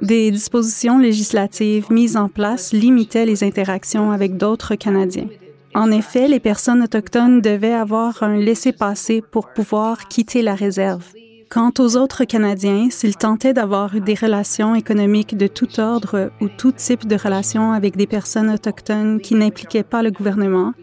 Des 0.00 0.30
dispositions 0.30 0.98
législatives 0.98 1.86
mises 1.90 2.16
en 2.16 2.28
place 2.28 2.72
limitaient 2.72 3.26
les 3.26 3.44
interactions 3.44 4.10
avec 4.10 4.36
d'autres 4.36 4.74
Canadiens. 4.74 5.28
En 5.74 5.90
effet, 5.90 6.28
les 6.28 6.38
personnes 6.38 6.82
autochtones 6.82 7.40
devaient 7.40 7.72
avoir 7.72 8.22
un 8.22 8.36
laissez-passer 8.36 9.22
pour 9.22 9.48
pouvoir 9.48 10.06
quitter 10.06 10.40
la 10.40 10.54
réserve. 10.54 11.04
Quant 11.50 11.72
aux 11.78 11.96
autres 11.96 12.24
Canadiens, 12.24 12.88
s'ils 12.90 13.16
tentaient 13.16 13.52
d'avoir 13.52 14.00
des 14.00 14.14
relations 14.14 14.76
économiques 14.76 15.36
de 15.36 15.48
tout 15.48 15.80
ordre 15.80 16.30
ou 16.40 16.48
tout 16.48 16.72
type 16.72 17.06
de 17.06 17.16
relations 17.16 17.72
avec 17.72 17.96
des 17.96 18.06
personnes 18.06 18.50
autochtones 18.50 19.20
qui 19.20 19.34
n'impliquaient 19.34 19.82
pas 19.82 20.02
le 20.02 20.12
gouvernement, 20.12 20.74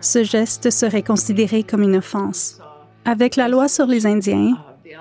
ce 0.00 0.22
geste 0.24 0.70
serait 0.70 1.02
considéré 1.02 1.62
comme 1.62 1.82
une 1.82 1.96
offense. 1.96 2.60
Avec 3.04 3.36
la 3.36 3.48
loi 3.48 3.68
sur 3.68 3.86
les 3.86 4.06
Indiens, 4.06 4.56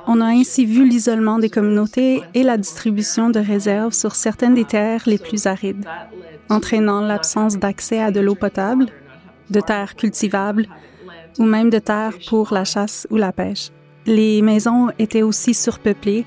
on 0.08 0.20
a 0.20 0.26
ainsi 0.26 0.66
vu 0.66 0.88
l'isolement 0.88 1.40
des 1.40 1.50
communautés 1.50 2.22
et 2.34 2.44
la 2.44 2.58
distribution 2.58 3.30
de 3.30 3.40
réserves 3.40 3.94
sur 3.94 4.16
certaines 4.16 4.56
des 4.56 4.66
terres 4.66 5.04
les 5.06 5.18
plus 5.18 5.48
arides, 5.48 5.86
entraînant 6.50 7.02
l'absence 7.02 7.58
d'accès 7.58 8.00
à 8.00 8.12
de 8.12 8.20
l'eau 8.20 8.36
potable, 8.36 8.88
de 9.54 9.62
terres 9.62 9.96
cultivables 9.96 10.68
ou 11.40 11.44
même 11.44 11.70
de 11.70 11.80
terres 11.80 12.18
pour 12.28 12.54
la 12.54 12.66
chasse 12.66 13.08
ou 13.10 13.18
la 13.18 13.32
pêche. 13.32 13.70
Les 14.06 14.42
maisons 14.42 14.90
étaient 15.00 15.22
aussi 15.22 15.54
surpeuplées. 15.54 16.26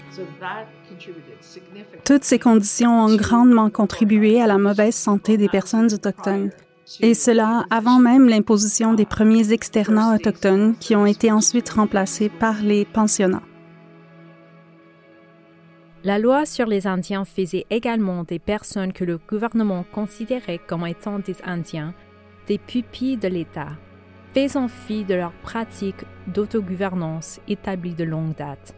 Toutes 2.04 2.24
ces 2.24 2.38
conditions 2.38 3.04
ont 3.04 3.16
grandement 3.16 3.68
contribué 3.68 4.40
à 4.40 4.46
la 4.46 4.58
mauvaise 4.58 4.94
santé 4.94 5.36
des 5.36 5.48
personnes 5.48 5.92
autochtones. 5.92 6.50
Et 7.00 7.14
cela 7.14 7.64
avant 7.68 7.98
même 7.98 8.28
l'imposition 8.28 8.94
des 8.94 9.06
premiers 9.06 9.52
externats 9.52 10.14
autochtones 10.14 10.76
qui 10.78 10.94
ont 10.94 11.04
été 11.04 11.32
ensuite 11.32 11.68
remplacés 11.70 12.28
par 12.28 12.62
les 12.62 12.84
pensionnats. 12.84 13.42
La 16.04 16.20
loi 16.20 16.46
sur 16.46 16.66
les 16.66 16.86
Indiens 16.86 17.24
faisait 17.24 17.66
également 17.68 18.22
des 18.22 18.38
personnes 18.38 18.92
que 18.92 19.02
le 19.02 19.18
gouvernement 19.18 19.84
considérait 19.92 20.60
comme 20.64 20.86
étant 20.86 21.18
des 21.18 21.34
Indiens 21.44 21.92
des 22.46 22.58
pupilles 22.58 23.16
de 23.16 23.28
l'État, 23.28 23.70
faisant 24.34 24.68
fi 24.68 25.04
de 25.04 25.14
leurs 25.14 25.32
pratiques 25.32 26.04
d'autogouvernance 26.26 27.40
établies 27.48 27.94
de 27.94 28.04
longue 28.04 28.34
date. 28.34 28.74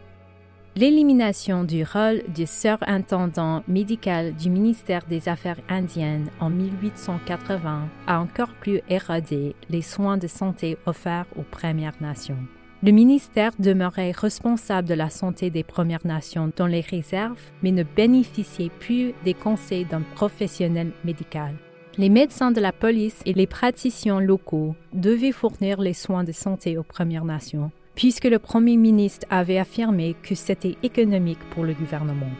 L'élimination 0.75 1.63
du 1.63 1.83
rôle 1.83 2.23
du 2.33 2.45
surintendant 2.45 3.63
médical 3.67 4.33
du 4.35 4.49
ministère 4.49 5.05
des 5.09 5.27
Affaires 5.27 5.59
indiennes 5.67 6.29
en 6.39 6.49
1880 6.49 7.89
a 8.07 8.21
encore 8.21 8.53
plus 8.61 8.79
érodé 8.87 9.55
les 9.69 9.81
soins 9.81 10.17
de 10.17 10.27
santé 10.27 10.77
offerts 10.85 11.25
aux 11.37 11.43
Premières 11.43 11.99
Nations. 11.99 12.37
Le 12.81 12.91
ministère 12.91 13.51
demeurait 13.59 14.11
responsable 14.11 14.87
de 14.87 14.93
la 14.93 15.09
santé 15.09 15.49
des 15.49 15.63
Premières 15.65 16.07
Nations 16.07 16.49
dans 16.55 16.67
les 16.67 16.79
réserves, 16.79 17.41
mais 17.61 17.71
ne 17.71 17.83
bénéficiait 17.83 18.71
plus 18.79 19.13
des 19.25 19.33
conseils 19.33 19.83
d'un 19.83 20.03
professionnel 20.15 20.91
médical. 21.03 21.55
Les 21.99 22.07
médecins 22.07 22.51
de 22.51 22.61
la 22.61 22.71
police 22.71 23.19
et 23.25 23.33
les 23.33 23.45
praticiens 23.45 24.21
locaux 24.21 24.73
devaient 24.93 25.33
fournir 25.33 25.81
les 25.81 25.93
soins 25.93 26.23
de 26.23 26.31
santé 26.31 26.77
aux 26.77 26.83
Premières 26.83 27.25
Nations, 27.25 27.71
puisque 27.93 28.23
le 28.23 28.39
Premier 28.39 28.77
ministre 28.77 29.27
avait 29.29 29.57
affirmé 29.57 30.15
que 30.23 30.33
c'était 30.33 30.77
économique 30.81 31.41
pour 31.49 31.65
le 31.65 31.73
gouvernement. 31.73 32.31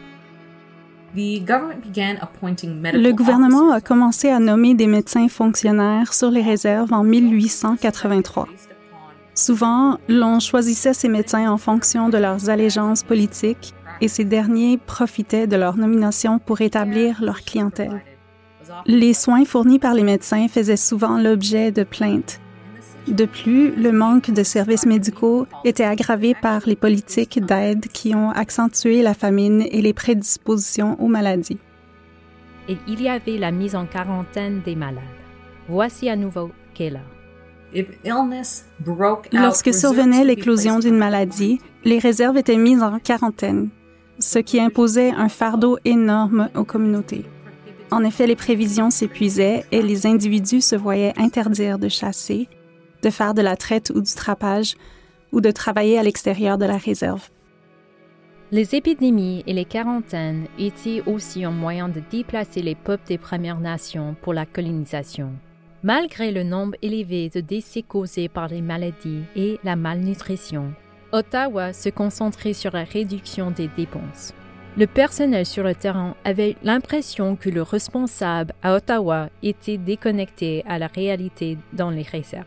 Le 1.14 3.10
gouvernement 3.10 3.70
a 3.70 3.82
commencé 3.82 4.30
à 4.30 4.38
nommer 4.38 4.72
des 4.72 4.86
médecins 4.86 5.28
fonctionnaires 5.28 6.14
sur 6.14 6.30
les 6.30 6.40
réserves 6.40 6.94
en 6.94 7.04
1883. 7.04 8.48
Souvent, 9.34 9.98
l'on 10.08 10.40
choisissait 10.40 10.94
ces 10.94 11.10
médecins 11.10 11.52
en 11.52 11.58
fonction 11.58 12.08
de 12.08 12.16
leurs 12.16 12.48
allégeances 12.48 13.02
politiques 13.02 13.74
et 14.00 14.08
ces 14.08 14.24
derniers 14.24 14.78
profitaient 14.78 15.46
de 15.46 15.56
leur 15.56 15.76
nomination 15.76 16.38
pour 16.38 16.62
établir 16.62 17.22
leur 17.22 17.42
clientèle. 17.42 18.00
Les 18.86 19.14
soins 19.14 19.44
fournis 19.44 19.78
par 19.78 19.94
les 19.94 20.02
médecins 20.02 20.48
faisaient 20.48 20.76
souvent 20.76 21.18
l'objet 21.18 21.72
de 21.72 21.82
plaintes. 21.82 22.40
De 23.08 23.24
plus, 23.24 23.74
le 23.74 23.92
manque 23.92 24.30
de 24.30 24.42
services 24.42 24.86
médicaux 24.86 25.46
était 25.64 25.84
aggravé 25.84 26.34
par 26.40 26.62
les 26.66 26.76
politiques 26.76 27.44
d'aide 27.44 27.86
qui 27.88 28.14
ont 28.14 28.30
accentué 28.30 29.02
la 29.02 29.14
famine 29.14 29.64
et 29.70 29.80
les 29.80 29.92
prédispositions 29.92 31.00
aux 31.00 31.08
maladies. 31.08 31.58
Et 32.68 32.76
il 32.86 33.02
y 33.02 33.08
avait 33.08 33.38
la 33.38 33.50
mise 33.50 33.74
en 33.74 33.86
quarantaine 33.86 34.60
des 34.64 34.76
malades. 34.76 35.02
Voici 35.68 36.08
à 36.08 36.16
nouveau 36.16 36.50
Kayla. 36.74 37.00
Lorsque 39.32 39.72
survenait 39.72 40.24
l'éclosion 40.24 40.78
d'une 40.78 40.96
maladie, 40.96 41.60
les 41.84 41.98
réserves 41.98 42.36
étaient 42.36 42.56
mises 42.56 42.82
en 42.82 42.98
quarantaine, 42.98 43.68
ce 44.18 44.38
qui 44.38 44.60
imposait 44.60 45.10
un 45.10 45.28
fardeau 45.28 45.78
énorme 45.84 46.48
aux 46.54 46.64
communautés. 46.64 47.24
En 47.90 48.04
effet, 48.04 48.26
les 48.26 48.36
prévisions 48.36 48.90
s'épuisaient 48.90 49.64
et 49.72 49.82
les 49.82 50.06
individus 50.06 50.60
se 50.60 50.76
voyaient 50.76 51.18
interdire 51.18 51.78
de 51.78 51.88
chasser, 51.88 52.48
de 53.02 53.10
faire 53.10 53.34
de 53.34 53.42
la 53.42 53.56
traite 53.56 53.90
ou 53.94 54.00
du 54.00 54.14
trapage, 54.14 54.76
ou 55.32 55.40
de 55.40 55.50
travailler 55.50 55.98
à 55.98 56.02
l'extérieur 56.02 56.58
de 56.58 56.66
la 56.66 56.76
réserve. 56.76 57.30
Les 58.52 58.74
épidémies 58.74 59.44
et 59.46 59.52
les 59.52 59.64
quarantaines 59.64 60.46
étaient 60.58 61.02
aussi 61.06 61.44
un 61.44 61.52
moyen 61.52 61.88
de 61.88 62.02
déplacer 62.10 62.62
les 62.62 62.74
peuples 62.74 63.06
des 63.06 63.18
Premières 63.18 63.60
Nations 63.60 64.16
pour 64.22 64.34
la 64.34 64.44
colonisation. 64.44 65.32
Malgré 65.82 66.32
le 66.32 66.42
nombre 66.42 66.76
élevé 66.82 67.28
de 67.28 67.40
décès 67.40 67.82
causés 67.82 68.28
par 68.28 68.48
les 68.48 68.60
maladies 68.60 69.22
et 69.36 69.58
la 69.62 69.76
malnutrition, 69.76 70.72
Ottawa 71.12 71.72
se 71.72 71.88
concentrait 71.88 72.52
sur 72.52 72.72
la 72.72 72.84
réduction 72.84 73.50
des 73.50 73.68
dépenses. 73.68 74.34
Le 74.76 74.86
personnel 74.86 75.46
sur 75.46 75.64
le 75.64 75.74
terrain 75.74 76.14
avait 76.24 76.56
l'impression 76.62 77.34
que 77.34 77.50
le 77.50 77.62
responsable 77.62 78.54
à 78.62 78.76
Ottawa 78.76 79.28
était 79.42 79.78
déconnecté 79.78 80.64
à 80.66 80.78
la 80.78 80.86
réalité 80.86 81.58
dans 81.72 81.90
les 81.90 82.02
réserves. 82.02 82.46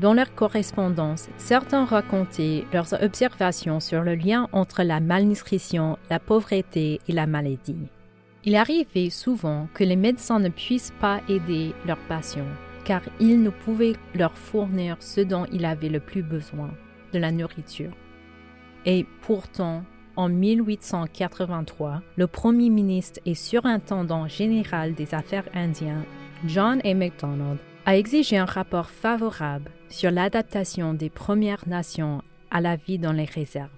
Dans 0.00 0.14
leur 0.14 0.34
correspondance, 0.34 1.28
certains 1.36 1.84
racontaient 1.84 2.64
leurs 2.72 2.94
observations 3.02 3.78
sur 3.80 4.02
le 4.02 4.14
lien 4.14 4.48
entre 4.52 4.82
la 4.82 5.00
malnutrition, 5.00 5.98
la 6.08 6.18
pauvreté 6.18 7.02
et 7.06 7.12
la 7.12 7.26
maladie. 7.26 7.88
Il 8.44 8.56
arrivait 8.56 9.10
souvent 9.10 9.68
que 9.74 9.84
les 9.84 9.96
médecins 9.96 10.40
ne 10.40 10.48
puissent 10.48 10.94
pas 10.98 11.20
aider 11.28 11.74
leurs 11.86 11.98
patients, 12.08 12.48
car 12.86 13.02
ils 13.20 13.42
ne 13.42 13.50
pouvaient 13.50 13.96
leur 14.14 14.32
fournir 14.32 14.96
ce 15.00 15.20
dont 15.20 15.44
ils 15.52 15.66
avaient 15.66 15.90
le 15.90 16.00
plus 16.00 16.22
besoin, 16.22 16.70
de 17.12 17.18
la 17.18 17.30
nourriture. 17.30 17.92
Et 18.86 19.04
pourtant, 19.20 19.84
en 20.20 20.28
1883, 20.28 22.02
le 22.16 22.26
premier 22.26 22.68
ministre 22.68 23.20
et 23.24 23.34
surintendant 23.34 24.28
général 24.28 24.94
des 24.94 25.14
affaires 25.14 25.48
indiennes, 25.54 26.04
John 26.46 26.78
A. 26.84 26.94
MacDonald, 26.94 27.58
a 27.86 27.96
exigé 27.96 28.36
un 28.36 28.44
rapport 28.44 28.90
favorable 28.90 29.70
sur 29.88 30.10
l'adaptation 30.10 30.92
des 30.92 31.08
Premières 31.08 31.66
Nations 31.66 32.20
à 32.50 32.60
la 32.60 32.76
vie 32.76 32.98
dans 32.98 33.12
les 33.12 33.24
réserves. 33.24 33.70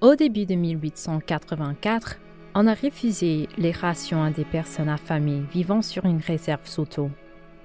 Au 0.00 0.14
début 0.14 0.46
de 0.46 0.54
1884, 0.54 2.20
on 2.54 2.68
a 2.68 2.74
refusé 2.74 3.48
les 3.58 3.72
rations 3.72 4.22
à 4.22 4.30
des 4.30 4.44
personnes 4.44 4.88
affamées 4.88 5.42
vivant 5.52 5.82
sur 5.82 6.04
une 6.04 6.20
réserve 6.20 6.66
Soto. 6.66 7.10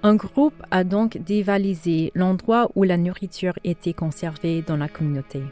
Un 0.02 0.16
groupe 0.16 0.64
a 0.72 0.84
donc 0.84 1.18
dévalisé 1.20 2.12
l'endroit 2.16 2.72
où 2.74 2.84
la 2.84 2.98
nourriture 2.98 3.54
était 3.64 3.94
conservée 3.94 4.64
dans 4.64 4.78
la 4.78 4.88
communauté. 4.88 5.44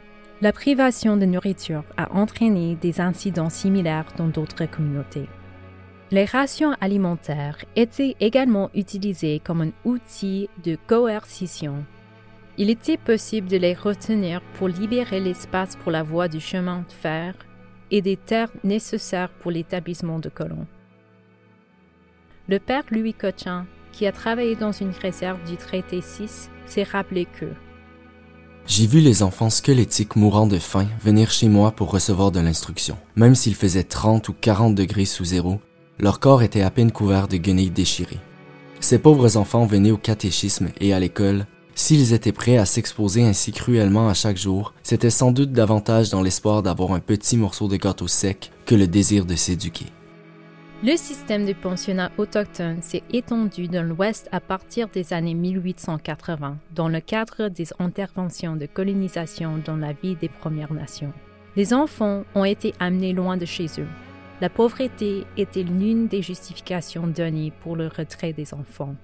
La 0.42 0.52
privation 0.52 1.16
de 1.16 1.26
nourriture 1.26 1.84
a 1.96 2.12
entraîné 2.12 2.74
des 2.74 3.00
incidents 3.00 3.50
similaires 3.50 4.08
dans 4.16 4.26
d'autres 4.26 4.66
communautés. 4.66 5.28
Les 6.10 6.24
rations 6.24 6.72
alimentaires 6.80 7.64
étaient 7.76 8.16
également 8.18 8.68
utilisées 8.74 9.40
comme 9.42 9.62
un 9.62 9.70
outil 9.84 10.48
de 10.64 10.76
coercition. 10.88 11.84
Il 12.58 12.68
était 12.68 12.96
possible 12.96 13.48
de 13.48 13.56
les 13.56 13.74
retenir 13.74 14.40
pour 14.54 14.68
libérer 14.68 15.20
l'espace 15.20 15.76
pour 15.76 15.92
la 15.92 16.02
voie 16.02 16.28
du 16.28 16.40
chemin 16.40 16.84
de 16.88 16.92
fer 16.92 17.34
et 17.90 18.02
des 18.02 18.16
terres 18.16 18.52
nécessaires 18.64 19.30
pour 19.30 19.52
l'établissement 19.52 20.18
de 20.18 20.28
colons. 20.28 20.66
Le 22.48 22.58
père 22.58 22.84
Louis 22.90 23.14
Cochin, 23.14 23.66
qui 23.92 24.06
a 24.06 24.12
travaillé 24.12 24.56
dans 24.56 24.72
une 24.72 24.90
réserve 24.90 25.42
du 25.48 25.56
traité 25.56 26.00
6, 26.00 26.50
s'est 26.66 26.82
rappelé 26.82 27.24
que 27.24 27.46
j'ai 28.66 28.86
vu 28.86 29.00
les 29.00 29.22
enfants 29.22 29.50
squelettiques 29.50 30.16
mourant 30.16 30.46
de 30.46 30.58
faim 30.58 30.86
venir 31.02 31.30
chez 31.30 31.48
moi 31.48 31.72
pour 31.72 31.90
recevoir 31.90 32.30
de 32.30 32.40
l'instruction. 32.40 32.96
Même 33.14 33.34
s'il 33.34 33.54
faisait 33.54 33.84
30 33.84 34.28
ou 34.28 34.34
40 34.40 34.74
degrés 34.74 35.04
sous 35.04 35.24
zéro, 35.24 35.60
leur 35.98 36.18
corps 36.18 36.42
était 36.42 36.62
à 36.62 36.70
peine 36.70 36.90
couvert 36.90 37.28
de 37.28 37.36
guenilles 37.36 37.70
déchirées. 37.70 38.20
Ces 38.80 38.98
pauvres 38.98 39.36
enfants 39.36 39.66
venaient 39.66 39.90
au 39.90 39.96
catéchisme 39.96 40.70
et 40.80 40.92
à 40.92 41.00
l'école. 41.00 41.46
S'ils 41.74 42.12
étaient 42.12 42.32
prêts 42.32 42.56
à 42.56 42.64
s'exposer 42.64 43.22
ainsi 43.24 43.52
cruellement 43.52 44.08
à 44.08 44.14
chaque 44.14 44.36
jour, 44.36 44.72
c'était 44.82 45.10
sans 45.10 45.32
doute 45.32 45.52
davantage 45.52 46.10
dans 46.10 46.22
l'espoir 46.22 46.62
d'avoir 46.62 46.92
un 46.92 47.00
petit 47.00 47.36
morceau 47.36 47.68
de 47.68 47.76
gâteau 47.76 48.08
sec 48.08 48.50
que 48.64 48.74
le 48.74 48.86
désir 48.86 49.26
de 49.26 49.34
s'éduquer. 49.34 49.86
Le 50.86 50.98
système 50.98 51.46
de 51.46 51.54
pensionnat 51.54 52.12
autochtone 52.18 52.82
s'est 52.82 53.04
étendu 53.10 53.68
dans 53.68 53.82
l'Ouest 53.82 54.28
à 54.32 54.40
partir 54.40 54.86
des 54.88 55.14
années 55.14 55.32
1880 55.32 56.58
dans 56.74 56.90
le 56.90 57.00
cadre 57.00 57.48
des 57.48 57.68
interventions 57.78 58.54
de 58.54 58.66
colonisation 58.66 59.62
dans 59.64 59.78
la 59.78 59.94
vie 59.94 60.14
des 60.14 60.28
Premières 60.28 60.74
Nations. 60.74 61.14
Les 61.56 61.72
enfants 61.72 62.24
ont 62.34 62.44
été 62.44 62.74
amenés 62.80 63.14
loin 63.14 63.38
de 63.38 63.46
chez 63.46 63.64
eux. 63.78 63.88
La 64.42 64.50
pauvreté 64.50 65.24
était 65.38 65.62
l'une 65.62 66.06
des 66.06 66.20
justifications 66.20 67.06
données 67.06 67.54
pour 67.62 67.76
le 67.76 67.86
retrait 67.86 68.34
des 68.34 68.52
enfants. 68.52 68.94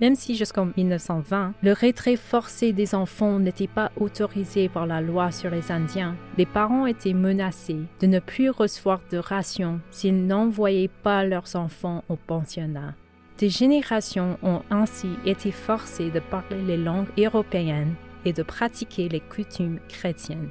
Même 0.00 0.14
si 0.14 0.34
jusqu'en 0.34 0.68
1920, 0.76 1.54
le 1.62 1.72
retrait 1.72 2.16
forcé 2.16 2.72
des 2.72 2.94
enfants 2.94 3.38
n'était 3.38 3.66
pas 3.66 3.90
autorisé 3.98 4.68
par 4.68 4.86
la 4.86 5.00
loi 5.00 5.30
sur 5.30 5.50
les 5.50 5.72
Indiens, 5.72 6.16
les 6.36 6.44
parents 6.44 6.86
étaient 6.86 7.14
menacés 7.14 7.80
de 8.00 8.06
ne 8.06 8.18
plus 8.18 8.50
recevoir 8.50 9.00
de 9.10 9.16
rations 9.16 9.80
s'ils 9.90 10.26
n'envoyaient 10.26 10.90
pas 11.02 11.24
leurs 11.24 11.56
enfants 11.56 12.04
au 12.08 12.16
pensionnat. 12.16 12.94
Des 13.38 13.48
générations 13.48 14.38
ont 14.42 14.62
ainsi 14.70 15.08
été 15.24 15.50
forcées 15.50 16.10
de 16.10 16.20
parler 16.20 16.62
les 16.66 16.78
langues 16.78 17.08
européennes 17.18 17.94
et 18.24 18.32
de 18.32 18.42
pratiquer 18.42 19.08
les 19.08 19.20
coutumes 19.20 19.78
chrétiennes. 19.88 20.48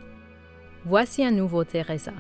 Voici 0.86 1.24
à 1.24 1.32
nouveau 1.32 1.64
Teresa. 1.64 2.14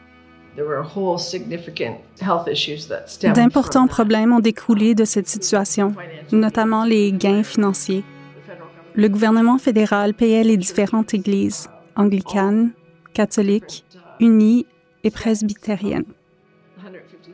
D'importants 3.33 3.87
problèmes 3.87 4.33
ont 4.33 4.39
découlé 4.39 4.95
de 4.95 5.03
cette 5.03 5.27
situation, 5.27 5.93
notamment 6.31 6.85
les 6.85 7.11
gains 7.11 7.43
financiers. 7.43 8.03
Le 8.93 9.09
gouvernement 9.09 9.57
fédéral 9.57 10.13
payait 10.13 10.43
les 10.43 10.55
différentes 10.55 11.13
églises, 11.13 11.69
anglicanes, 11.97 12.71
catholiques, 13.13 13.83
unies 14.19 14.65
et 15.03 15.11
presbytériennes. 15.11 16.05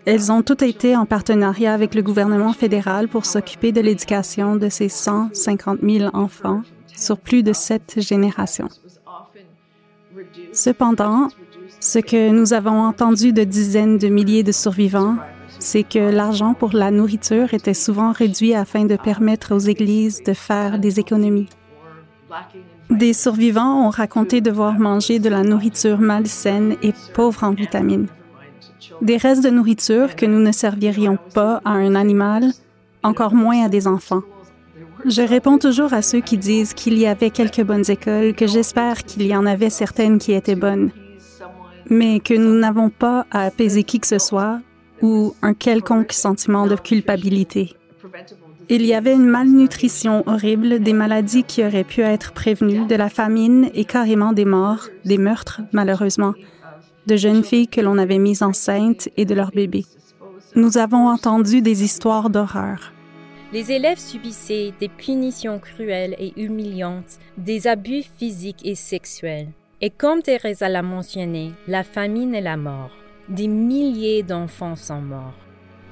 Elles 0.05 0.31
ont 0.31 0.41
toutes 0.41 0.63
été 0.63 0.95
en 0.95 1.05
partenariat 1.05 1.73
avec 1.73 1.93
le 1.93 2.01
gouvernement 2.01 2.53
fédéral 2.53 3.07
pour 3.07 3.25
s'occuper 3.25 3.71
de 3.71 3.81
l'éducation 3.81 4.55
de 4.55 4.67
ces 4.67 4.89
150 4.89 5.79
000 5.83 6.09
enfants 6.15 6.63
sur 6.87 7.19
plus 7.19 7.43
de 7.43 7.53
sept 7.53 7.99
générations. 7.99 8.69
Cependant, 10.53 11.27
ce 11.81 11.97
que 11.97 12.29
nous 12.29 12.53
avons 12.53 12.79
entendu 12.83 13.33
de 13.33 13.43
dizaines 13.43 13.97
de 13.97 14.07
milliers 14.07 14.43
de 14.43 14.51
survivants, 14.51 15.17
c'est 15.57 15.83
que 15.83 15.99
l'argent 15.99 16.53
pour 16.53 16.73
la 16.73 16.91
nourriture 16.91 17.55
était 17.55 17.73
souvent 17.73 18.11
réduit 18.11 18.53
afin 18.53 18.85
de 18.85 18.95
permettre 18.95 19.55
aux 19.55 19.59
églises 19.59 20.21
de 20.23 20.33
faire 20.33 20.77
des 20.77 20.99
économies. 20.99 21.49
Des 22.91 23.13
survivants 23.13 23.87
ont 23.87 23.89
raconté 23.89 24.41
devoir 24.41 24.77
manger 24.77 25.17
de 25.17 25.29
la 25.29 25.41
nourriture 25.41 25.99
malsaine 25.99 26.75
et 26.83 26.93
pauvre 27.15 27.43
en 27.43 27.51
vitamines. 27.51 28.07
Des 29.01 29.17
restes 29.17 29.43
de 29.43 29.49
nourriture 29.49 30.15
que 30.15 30.27
nous 30.27 30.39
ne 30.39 30.51
servirions 30.51 31.17
pas 31.33 31.61
à 31.65 31.71
un 31.71 31.95
animal, 31.95 32.51
encore 33.01 33.33
moins 33.33 33.65
à 33.65 33.69
des 33.69 33.87
enfants. 33.87 34.21
Je 35.05 35.23
réponds 35.23 35.57
toujours 35.57 35.93
à 35.93 36.03
ceux 36.03 36.21
qui 36.21 36.37
disent 36.37 36.75
qu'il 36.75 36.97
y 36.99 37.07
avait 37.07 37.31
quelques 37.31 37.63
bonnes 37.63 37.89
écoles, 37.89 38.35
que 38.35 38.45
j'espère 38.45 39.03
qu'il 39.03 39.25
y 39.25 39.35
en 39.35 39.47
avait 39.47 39.71
certaines 39.71 40.19
qui 40.19 40.33
étaient 40.33 40.55
bonnes 40.55 40.91
mais 41.91 42.21
que 42.21 42.33
nous 42.33 42.57
n'avons 42.57 42.89
pas 42.89 43.27
à 43.29 43.41
apaiser 43.41 43.83
qui 43.83 43.99
que 43.99 44.07
ce 44.07 44.17
soit 44.17 44.61
ou 45.01 45.35
un 45.41 45.53
quelconque 45.53 46.13
sentiment 46.13 46.65
de 46.65 46.75
culpabilité. 46.77 47.75
Il 48.69 48.85
y 48.85 48.93
avait 48.93 49.13
une 49.13 49.27
malnutrition 49.27 50.23
horrible, 50.25 50.79
des 50.79 50.93
maladies 50.93 51.43
qui 51.43 51.63
auraient 51.63 51.83
pu 51.83 52.01
être 52.01 52.31
prévenues, 52.31 52.87
de 52.87 52.95
la 52.95 53.09
famine 53.09 53.69
et 53.73 53.83
carrément 53.83 54.31
des 54.31 54.45
morts, 54.45 54.87
des 55.03 55.17
meurtres, 55.17 55.61
malheureusement, 55.73 56.33
de 57.07 57.15
jeunes 57.17 57.43
filles 57.43 57.67
que 57.67 57.81
l'on 57.81 57.97
avait 57.97 58.19
mises 58.19 58.41
enceintes 58.41 59.09
et 59.17 59.25
de 59.25 59.35
leurs 59.35 59.51
bébés. 59.51 59.85
Nous 60.55 60.77
avons 60.77 61.09
entendu 61.09 61.61
des 61.61 61.83
histoires 61.83 62.29
d'horreur. 62.29 62.93
Les 63.51 63.73
élèves 63.73 63.99
subissaient 63.99 64.71
des 64.79 64.87
punitions 64.87 65.59
cruelles 65.59 66.15
et 66.17 66.41
humiliantes, 66.41 67.19
des 67.37 67.67
abus 67.67 68.03
physiques 68.17 68.65
et 68.65 68.75
sexuels. 68.75 69.49
Et 69.83 69.89
comme 69.89 70.21
Teresa 70.21 70.69
l'a 70.69 70.83
mentionné, 70.83 71.53
la 71.67 71.83
famine 71.83 72.35
et 72.35 72.41
la 72.41 72.55
mort. 72.55 72.91
Des 73.29 73.47
milliers 73.47 74.21
d'enfants 74.21 74.75
sont 74.75 75.01
morts. 75.01 75.33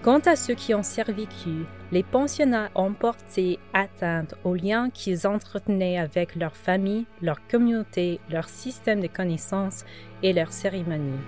Quant 0.04 0.20
à 0.20 0.36
ceux 0.36 0.54
qui 0.54 0.76
ont 0.76 0.84
survécu, 0.84 1.66
les 1.92 2.04
pensionnats 2.04 2.70
ont 2.76 2.94
porté 2.94 3.58
atteinte 3.74 4.36
aux 4.44 4.54
liens 4.54 4.92
qu'ils 4.92 5.26
entretenaient 5.26 5.98
avec 5.98 6.36
leur 6.36 6.56
famille, 6.56 7.08
leur 7.24 7.46
communauté, 7.48 8.20
leur 8.30 8.48
système 8.48 9.02
de 9.02 9.08
connaissances 9.08 9.84
et 10.22 10.34
leurs 10.34 10.54
cérémonies. 10.54 11.20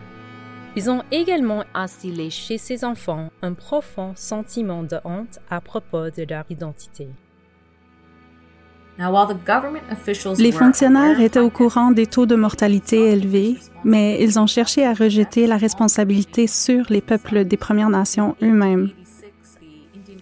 Ils 0.75 0.91
ont 0.91 1.03
également 1.11 1.63
instillé 1.73 2.29
chez 2.29 2.59
ces 2.59 2.85
enfants 2.85 3.31
un 3.41 3.53
profond 3.53 4.13
sentiment 4.15 4.83
de 4.83 4.99
honte 5.03 5.39
à 5.49 5.61
propos 5.61 6.11
de 6.11 6.25
leur 6.29 6.45
identité. 6.51 7.07
Les 10.37 10.51
fonctionnaires 10.51 11.19
étaient 11.19 11.39
au 11.39 11.49
courant 11.49 11.91
des 11.91 12.05
taux 12.05 12.25
de 12.25 12.35
mortalité 12.35 13.11
élevés, 13.11 13.57
mais 13.83 14.21
ils 14.21 14.39
ont 14.39 14.47
cherché 14.47 14.85
à 14.85 14.93
rejeter 14.93 15.47
la 15.47 15.57
responsabilité 15.57 16.45
sur 16.47 16.85
les 16.89 17.01
peuples 17.01 17.45
des 17.45 17.57
Premières 17.57 17.89
Nations 17.89 18.35
eux-mêmes. 18.43 18.91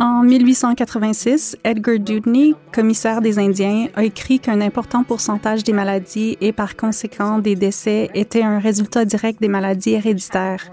En 0.01 0.23
1886, 0.23 1.57
Edgar 1.65 1.99
Dewdney, 1.99 2.55
commissaire 2.71 3.19
des 3.19 3.37
Indiens, 3.37 3.87
a 3.95 4.05
écrit 4.05 4.39
qu'un 4.39 4.61
important 4.61 5.03
pourcentage 5.03 5.65
des 5.65 5.73
maladies 5.73 6.37
et 6.39 6.53
par 6.53 6.77
conséquent 6.77 7.39
des 7.39 7.55
décès 7.55 8.09
était 8.13 8.43
un 8.43 8.59
résultat 8.59 9.03
direct 9.03 9.41
des 9.41 9.49
maladies 9.49 9.91
héréditaires, 9.91 10.71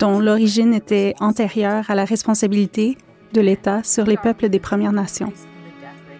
dont 0.00 0.18
l'origine 0.18 0.74
était 0.74 1.14
antérieure 1.20 1.84
à 1.88 1.94
la 1.94 2.04
responsabilité 2.04 2.98
de 3.32 3.40
l'État 3.40 3.84
sur 3.84 4.04
les 4.04 4.16
peuples 4.16 4.48
des 4.48 4.58
Premières 4.58 4.92
Nations. 4.92 5.32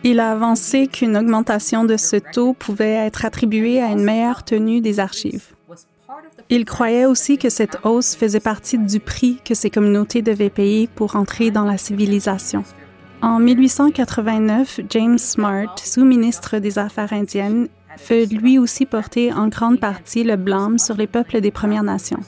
Il 0.05 0.21
a 0.21 0.33
avancé 0.33 0.87
qu'une 0.87 1.17
augmentation 1.17 1.85
de 1.85 1.97
ce 1.97 2.17
taux 2.17 2.53
pouvait 2.53 2.95
être 2.95 3.25
attribuée 3.25 3.83
à 3.83 3.89
une 3.89 4.05
meilleure 4.05 4.45
tenue 4.45 4.81
des 4.81 5.01
archives. 5.01 5.55
Il 6.49 6.65
croyait 6.65 7.07
aussi 7.07 7.39
que 7.39 7.49
cette 7.49 7.79
hausse 7.85 8.15
faisait 8.15 8.41
partie 8.41 8.79
du 8.79 9.01
prix 9.01 9.41
que 9.45 9.55
ces 9.55 9.71
communautés 9.71 10.23
devaient 10.23 10.51
payer 10.51 10.87
pour 10.87 11.17
entrer 11.17 11.51
dans 11.51 11.65
la 11.65 11.77
civilisation. 11.77 12.63
En 13.23 13.41
1889, 13.41 14.81
James 14.91 15.19
Smart, 15.19 15.75
sous-ministre 15.79 16.59
des 16.59 16.79
Affaires 16.79 17.13
indiennes, 17.13 17.69
fait 17.97 18.27
lui 18.27 18.59
aussi 18.59 18.87
porter 18.87 19.33
en 19.33 19.49
grande 19.49 19.81
partie 19.81 20.23
le 20.23 20.37
blâme 20.37 20.79
sur 20.79 20.97
les 20.97 21.07
peuples 21.07 21.41
des 21.41 21.51
Premières 21.51 21.83
Nations. 21.83 22.21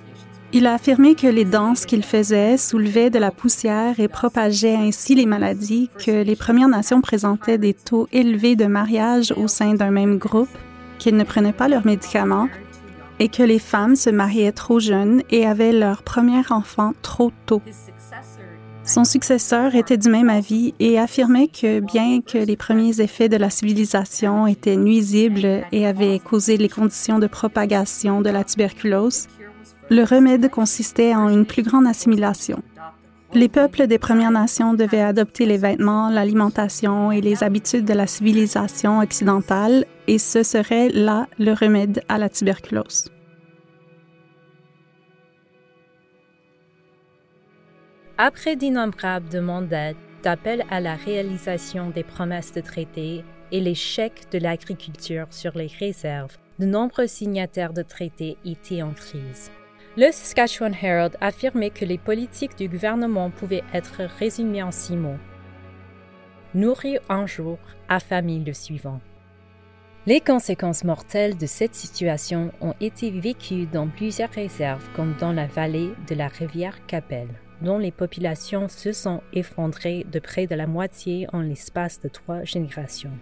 Il 0.55 0.67
a 0.67 0.73
affirmé 0.73 1.15
que 1.15 1.27
les 1.27 1.45
danses 1.45 1.85
qu'il 1.85 2.03
faisait 2.03 2.57
soulevaient 2.57 3.11
de 3.11 3.19
la 3.19 3.31
poussière 3.31 4.01
et 4.01 4.09
propageaient 4.09 4.77
ainsi 4.77 5.15
les 5.15 5.27
maladies, 5.27 5.91
que 6.03 6.23
les 6.23 6.37
Premières 6.37 6.69
Nations 6.69 7.03
présentaient 7.03 7.59
des 7.59 7.75
taux 7.75 8.09
élevés 8.13 8.57
de 8.57 8.65
mariage 8.65 9.35
au 9.37 9.47
sein 9.47 9.75
d'un 9.75 9.91
même 9.91 10.17
groupe, 10.17 10.49
qu'ils 10.99 11.17
ne 11.17 11.25
prenaient 11.25 11.53
pas 11.53 11.69
leurs 11.69 11.85
médicaments 11.85 12.49
et 13.19 13.29
que 13.29 13.43
les 13.43 13.59
femmes 13.59 13.95
se 13.95 14.09
mariaient 14.09 14.53
trop 14.53 14.81
jeunes 14.81 15.23
et 15.31 15.45
avaient 15.45 15.73
leur 15.73 16.03
premier 16.03 16.41
enfant 16.49 16.93
trop 17.03 17.31
tôt. 17.45 17.61
Son 18.85 19.05
successeur 19.05 19.75
était 19.75 19.99
du 19.99 20.09
même 20.09 20.31
avis 20.31 20.73
et 20.81 20.99
affirmait 20.99 21.49
que 21.49 21.81
bien 21.81 22.23
que 22.23 22.39
les 22.39 22.57
premiers 22.57 23.03
effets 23.03 23.29
de 23.29 23.37
la 23.37 23.51
civilisation 23.51 24.47
étaient 24.47 24.77
nuisibles 24.77 25.63
et 25.73 25.87
avaient 25.87 26.19
causé 26.19 26.57
les 26.57 26.71
conditions 26.71 27.19
de 27.19 27.27
propagation 27.27 28.23
de 28.23 28.31
la 28.31 28.45
tuberculose, 28.45 29.27
le 29.91 30.03
remède 30.03 30.51
consistait 30.51 31.15
en 31.15 31.29
une 31.29 31.47
plus 31.47 31.63
grande 31.63 31.87
assimilation. 31.87 32.63
Les 33.35 33.49
peuples 33.49 33.87
des 33.87 33.99
Premières 33.99 34.31
Nations 34.31 34.73
devaient 34.73 35.03
adopter 35.03 35.45
les 35.45 35.59
vêtements, 35.59 36.09
l'alimentation 36.09 37.13
et 37.13 37.21
les 37.21 37.43
habitudes 37.45 37.85
de 37.85 37.93
la 37.93 38.07
civilisation 38.07 39.01
occidentale, 39.01 39.85
et 40.07 40.19
ce 40.19 40.43
serait 40.43 40.89
là 40.89 41.27
le 41.39 41.53
remède 41.53 42.03
à 42.09 42.17
la 42.17 42.31
tuberculose. 42.31 43.11
Après 48.17 48.57
d'innombrables 48.57 49.29
demandes 49.29 49.69
d'aide, 49.69 49.97
d'appel 50.23 50.65
à 50.71 50.81
la 50.81 50.97
réalisation 50.97 51.91
des 51.91 52.03
promesses 52.03 52.53
de 52.53 52.61
traité 52.61 53.25
et 53.53 53.75
chèques 53.75 54.27
de 54.33 54.39
l'agriculture 54.39 55.27
sur 55.31 55.57
les 55.57 55.71
réserves, 55.79 56.37
de 56.59 56.67
nombreux 56.67 57.07
signataires 57.07 57.73
de 57.73 57.83
traités 57.83 58.37
étaient 58.45 58.83
en 58.83 58.93
crise. 58.93 59.51
Le 60.01 60.13
Saskatchewan 60.13 60.77
Herald 60.81 61.17
affirmait 61.21 61.71
que 61.71 61.85
les 61.85 61.99
politiques 61.99 62.57
du 62.57 62.69
gouvernement 62.69 63.31
pouvaient 63.31 63.65
être 63.75 64.03
résumées 64.21 64.63
en 64.63 64.71
six 64.71 64.95
mots. 64.95 65.19
Nourrir 66.55 67.01
un 67.09 67.27
jour, 67.27 67.59
affamer 67.89 68.39
le 68.39 68.53
suivant. 68.53 69.01
Les 70.07 70.21
conséquences 70.21 70.85
mortelles 70.85 71.37
de 71.37 71.47
cette 71.47 71.75
situation 71.75 72.53
ont 72.61 72.77
été 72.81 73.11
vécues 73.11 73.67
dans 73.67 73.89
plusieurs 73.89 74.31
réserves 74.31 74.89
comme 74.95 75.17
dans 75.19 75.33
la 75.33 75.49
vallée 75.49 75.91
de 76.09 76.15
la 76.15 76.29
rivière 76.29 76.87
Capelle, 76.87 77.35
dont 77.61 77.79
les 77.79 77.91
populations 77.91 78.69
se 78.69 78.93
sont 78.93 79.21
effondrées 79.33 80.07
de 80.13 80.21
près 80.21 80.47
de 80.47 80.55
la 80.55 80.69
moitié 80.69 81.27
en 81.33 81.41
l'espace 81.41 81.99
de 81.99 82.09
trois 82.09 82.45
générations. 82.45 83.19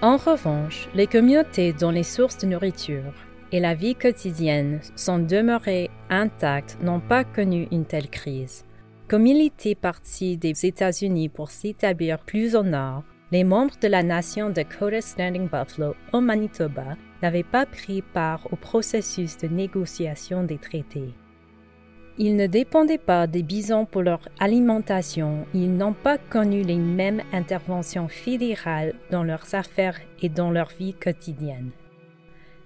En 0.00 0.16
revanche, 0.16 0.88
les 0.94 1.08
communautés 1.08 1.72
dont 1.72 1.90
les 1.90 2.04
sources 2.04 2.38
de 2.38 2.46
nourriture 2.46 3.12
et 3.52 3.60
la 3.60 3.74
vie 3.74 3.94
quotidienne 3.94 4.80
sont 4.96 5.18
demeurées 5.18 5.90
intactes 6.10 6.78
n'ont 6.82 7.00
pas 7.00 7.24
connu 7.24 7.68
une 7.70 7.84
telle 7.84 8.08
crise. 8.08 8.64
Comme 9.08 9.26
il 9.26 9.44
était 9.44 9.74
parti 9.74 10.36
des 10.36 10.66
États-Unis 10.66 11.28
pour 11.28 11.50
s'établir 11.50 12.18
plus 12.20 12.56
au 12.56 12.62
nord, 12.62 13.04
les 13.32 13.44
membres 13.44 13.74
de 13.80 13.88
la 13.88 14.02
nation 14.02 14.50
Dakota 14.50 15.00
Standing 15.00 15.48
Buffalo 15.48 15.94
au 16.12 16.20
Manitoba 16.20 16.96
n'avaient 17.22 17.42
pas 17.42 17.66
pris 17.66 18.02
part 18.02 18.46
au 18.52 18.56
processus 18.56 19.36
de 19.38 19.48
négociation 19.48 20.44
des 20.44 20.58
traités. 20.58 21.12
Ils 22.16 22.36
ne 22.36 22.46
dépendaient 22.46 22.96
pas 22.96 23.26
des 23.26 23.42
bisons 23.42 23.86
pour 23.86 24.02
leur 24.02 24.20
alimentation, 24.38 25.46
ils 25.52 25.76
n'ont 25.76 25.94
pas 25.94 26.16
connu 26.16 26.62
les 26.62 26.76
mêmes 26.76 27.22
interventions 27.32 28.06
fédérales 28.06 28.94
dans 29.10 29.24
leurs 29.24 29.54
affaires 29.54 29.98
et 30.22 30.28
dans 30.28 30.52
leur 30.52 30.68
vie 30.68 30.94
quotidienne. 30.94 31.70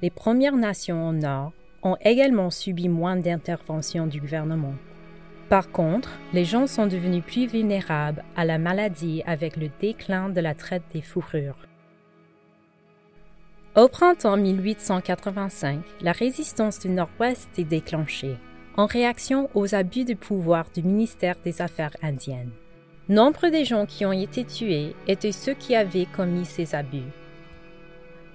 Les 0.00 0.10
Premières 0.10 0.56
Nations 0.56 1.08
au 1.08 1.12
Nord 1.12 1.52
ont 1.82 1.96
également 2.04 2.50
subi 2.50 2.88
moins 2.88 3.16
d'interventions 3.16 4.06
du 4.06 4.20
gouvernement. 4.20 4.74
Par 5.48 5.72
contre, 5.72 6.10
les 6.32 6.44
gens 6.44 6.68
sont 6.68 6.86
devenus 6.86 7.24
plus 7.24 7.46
vulnérables 7.46 8.22
à 8.36 8.44
la 8.44 8.58
maladie 8.58 9.22
avec 9.26 9.56
le 9.56 9.70
déclin 9.80 10.28
de 10.28 10.40
la 10.40 10.54
traite 10.54 10.84
des 10.92 11.02
fourrures. 11.02 11.58
Au 13.74 13.88
printemps 13.88 14.36
1885, 14.36 15.80
la 16.00 16.12
résistance 16.12 16.78
du 16.78 16.90
Nord-Ouest 16.90 17.48
est 17.58 17.64
déclenchée 17.64 18.36
en 18.76 18.86
réaction 18.86 19.50
aux 19.54 19.74
abus 19.74 20.04
de 20.04 20.14
pouvoir 20.14 20.66
du 20.72 20.84
ministère 20.84 21.34
des 21.44 21.60
Affaires 21.60 21.96
indiennes. 22.02 22.52
Nombre 23.08 23.48
des 23.48 23.64
gens 23.64 23.86
qui 23.86 24.06
ont 24.06 24.12
été 24.12 24.44
tués 24.44 24.94
étaient 25.08 25.32
ceux 25.32 25.54
qui 25.54 25.74
avaient 25.74 26.06
commis 26.06 26.44
ces 26.44 26.76
abus. 26.76 27.10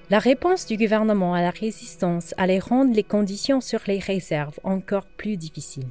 La 0.10 0.20
réponse 0.20 0.68
du 0.68 0.76
gouvernement 0.76 1.34
à 1.34 1.42
la 1.42 1.50
résistance 1.50 2.34
allait 2.38 2.60
rendre 2.60 2.94
les 2.94 3.04
conditions 3.04 3.62
sur 3.62 3.80
les 3.88 4.00
réserves 4.00 4.60
encore 4.64 5.06
plus 5.06 5.38
difficiles. 5.38 5.88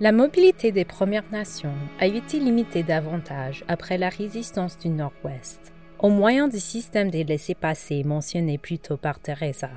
La 0.00 0.10
mobilité 0.10 0.72
des 0.72 0.86
Premières 0.86 1.30
Nations 1.30 1.74
a 1.98 2.06
été 2.06 2.40
limitée 2.40 2.82
davantage 2.82 3.62
après 3.68 3.98
la 3.98 4.08
résistance 4.08 4.78
du 4.78 4.88
Nord-Ouest, 4.88 5.60
au 5.98 6.08
moyen 6.08 6.48
du 6.48 6.58
système 6.58 7.10
des 7.10 7.24
laissés-passer 7.24 8.04
mentionné 8.04 8.56
plus 8.56 8.78
tôt 8.78 8.96
par 8.96 9.20
Teresa. 9.20 9.70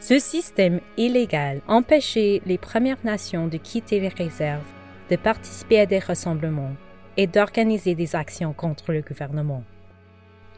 Ce 0.00 0.18
système 0.18 0.80
illégal 0.96 1.62
empêchait 1.68 2.42
les 2.44 2.58
Premières 2.58 3.04
Nations 3.04 3.46
de 3.46 3.56
quitter 3.56 4.00
les 4.00 4.08
réserves, 4.08 4.66
de 5.10 5.16
participer 5.16 5.78
à 5.78 5.86
des 5.86 6.00
rassemblements 6.00 6.74
et 7.16 7.28
d'organiser 7.28 7.94
des 7.94 8.16
actions 8.16 8.52
contre 8.52 8.92
le 8.92 9.00
gouvernement. 9.00 9.62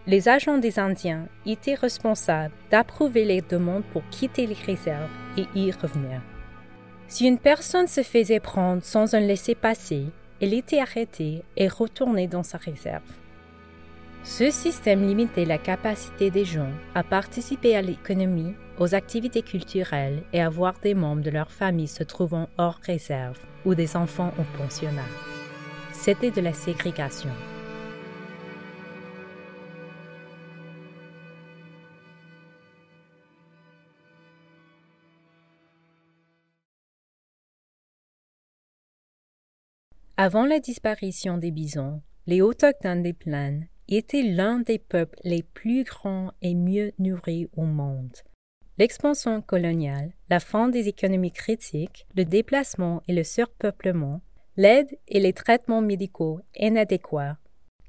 Les 0.08 0.28
agents 0.28 0.58
des 0.58 0.78
Indiens 0.78 1.26
étaient 1.46 1.74
responsables 1.74 2.54
d'approuver 2.70 3.24
les 3.24 3.40
demandes 3.40 3.82
pour 3.92 4.02
quitter 4.10 4.46
les 4.46 4.54
réserves 4.54 5.10
et 5.36 5.46
y 5.56 5.72
revenir. 5.72 6.20
Si 7.08 7.26
une 7.26 7.38
personne 7.38 7.88
se 7.88 8.04
faisait 8.04 8.38
prendre 8.38 8.84
sans 8.84 9.14
un 9.14 9.20
laissez-passer, 9.20 10.06
elle 10.40 10.54
était 10.54 10.80
arrêtée 10.80 11.42
et 11.56 11.66
retournée 11.66 12.28
dans 12.28 12.44
sa 12.44 12.58
réserve. 12.58 13.02
Ce 14.22 14.50
système 14.50 15.06
limitait 15.06 15.44
la 15.44 15.58
capacité 15.58 16.30
des 16.30 16.44
gens 16.44 16.70
à 16.94 17.02
participer 17.02 17.76
à 17.76 17.82
l'économie 17.82 18.54
aux 18.78 18.94
activités 18.94 19.42
culturelles 19.42 20.22
et 20.32 20.40
à 20.40 20.50
voir 20.50 20.74
des 20.82 20.94
membres 20.94 21.22
de 21.22 21.30
leur 21.30 21.50
famille 21.50 21.88
se 21.88 22.04
trouvant 22.04 22.48
hors 22.58 22.78
réserve 22.82 23.38
ou 23.64 23.74
des 23.74 23.96
enfants 23.96 24.32
au 24.38 24.58
pensionnat. 24.58 25.02
C'était 25.92 26.30
de 26.30 26.40
la 26.40 26.52
ségrégation. 26.52 27.30
Avant 40.18 40.46
la 40.46 40.60
disparition 40.60 41.36
des 41.36 41.50
bisons, 41.50 42.00
les 42.26 42.40
Autochtones 42.40 43.02
des 43.02 43.12
plaines 43.12 43.68
étaient 43.86 44.22
l'un 44.22 44.60
des 44.60 44.78
peuples 44.78 45.18
les 45.24 45.42
plus 45.42 45.84
grands 45.84 46.32
et 46.40 46.54
mieux 46.54 46.92
nourris 46.98 47.50
au 47.54 47.64
monde. 47.64 48.16
L'expansion 48.78 49.42
coloniale, 49.42 50.14
la 50.30 50.40
fin 50.40 50.70
des 50.70 50.88
économies 50.88 51.32
critiques, 51.32 52.06
le 52.16 52.24
déplacement 52.24 53.02
et 53.06 53.12
le 53.12 53.24
surpeuplement, 53.24 54.22
l'aide 54.56 54.88
et 55.06 55.20
les 55.20 55.34
traitements 55.34 55.82
médicaux 55.82 56.40
inadéquats, 56.58 57.36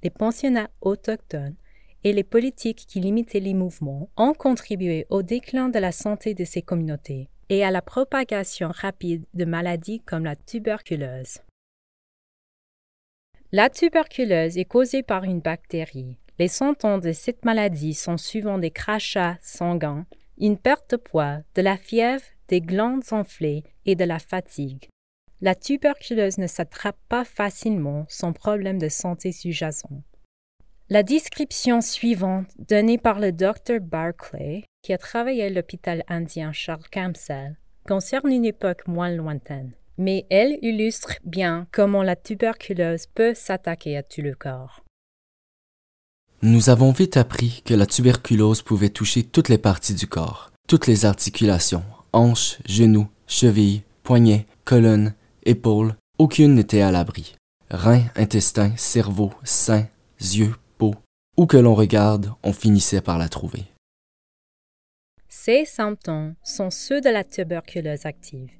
les 0.03 0.09
pensionnats 0.09 0.69
autochtones 0.81 1.55
et 2.03 2.11
les 2.11 2.25
politiques 2.25 2.87
qui 2.89 2.99
limitaient 2.99 3.39
les 3.39 3.53
mouvements 3.53 4.09
ont 4.17 4.33
contribué 4.33 5.05
au 5.09 5.23
déclin 5.23 5.69
de 5.69 5.79
la 5.79 5.93
santé 5.93 6.33
de 6.33 6.43
ces 6.43 6.61
communautés 6.61 7.29
et 7.47 7.63
à 7.63 7.71
la 7.71 7.81
propagation 7.81 8.69
rapide 8.73 9.23
de 9.33 9.45
maladies 9.45 10.01
comme 10.01 10.25
la 10.25 10.35
tuberculose. 10.35 11.39
La 13.53 13.69
tuberculose 13.69 14.57
est 14.57 14.65
causée 14.65 15.03
par 15.03 15.23
une 15.23 15.39
bactérie. 15.39 16.17
Les 16.37 16.49
symptômes 16.49 16.99
de 16.99 17.13
cette 17.13 17.45
maladie 17.45 17.93
sont 17.93 18.17
souvent 18.17 18.57
des 18.57 18.71
crachats 18.71 19.37
sanguins, 19.41 20.05
une 20.37 20.57
perte 20.57 20.91
de 20.91 20.97
poids, 20.97 21.39
de 21.55 21.61
la 21.61 21.77
fièvre, 21.77 22.25
des 22.49 22.59
glandes 22.59 23.05
enflées 23.11 23.63
et 23.85 23.95
de 23.95 24.03
la 24.03 24.19
fatigue. 24.19 24.89
La 25.39 25.55
tuberculose 25.55 26.39
ne 26.39 26.47
s'attrape 26.47 26.99
pas 27.07 27.23
facilement 27.23 28.05
sans 28.09 28.33
problème 28.33 28.79
de 28.79 28.89
santé 28.89 29.31
sous-jacent. 29.31 30.03
La 30.89 31.03
description 31.03 31.79
suivante, 31.79 32.47
donnée 32.59 32.97
par 32.97 33.21
le 33.21 33.31
docteur 33.31 33.79
Barclay, 33.79 34.65
qui 34.81 34.91
a 34.91 34.97
travaillé 34.97 35.45
à 35.45 35.49
l'hôpital 35.49 36.03
indien 36.09 36.51
Charles 36.51 36.89
Campbell, 36.91 37.55
concerne 37.87 38.29
une 38.29 38.45
époque 38.45 38.87
moins 38.87 39.09
lointaine, 39.09 39.71
mais 39.97 40.25
elle 40.29 40.57
illustre 40.61 41.13
bien 41.23 41.67
comment 41.71 42.03
la 42.03 42.15
tuberculose 42.15 43.07
peut 43.07 43.33
s'attaquer 43.33 43.97
à 43.97 44.03
tout 44.03 44.21
le 44.21 44.35
corps. 44.35 44.83
Nous 46.43 46.69
avons 46.69 46.91
vite 46.91 47.17
appris 47.17 47.63
que 47.65 47.73
la 47.73 47.87
tuberculose 47.87 48.61
pouvait 48.61 48.89
toucher 48.89 49.23
toutes 49.23 49.49
les 49.49 49.57
parties 49.57 49.95
du 49.95 50.05
corps, 50.05 50.51
toutes 50.67 50.85
les 50.85 51.05
articulations, 51.05 51.83
hanches, 52.13 52.59
genoux, 52.67 53.07
chevilles, 53.25 53.81
poignets, 54.03 54.45
colonnes, 54.63 55.13
épaules, 55.43 55.95
aucune 56.19 56.53
n'était 56.53 56.81
à 56.81 56.91
l'abri. 56.91 57.35
Reins, 57.71 58.03
intestins, 58.15 58.75
cerveau, 58.77 59.31
sein, 59.43 59.87
yeux, 60.19 60.55
peau, 60.77 60.93
où 61.37 61.47
que 61.47 61.57
l'on 61.57 61.75
regarde, 61.75 62.31
on 62.43 62.53
finissait 62.53 63.01
par 63.01 63.17
la 63.17 63.29
trouver. 63.29 63.63
Ces 65.27 65.65
symptômes 65.65 66.35
sont 66.43 66.69
ceux 66.69 67.01
de 67.01 67.09
la 67.09 67.23
tuberculose 67.23 68.05
active, 68.05 68.51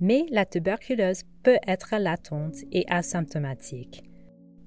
mais 0.00 0.26
la 0.30 0.44
tuberculose 0.44 1.22
peut 1.42 1.58
être 1.66 1.94
latente 1.98 2.56
et 2.72 2.84
asymptomatique. 2.88 4.02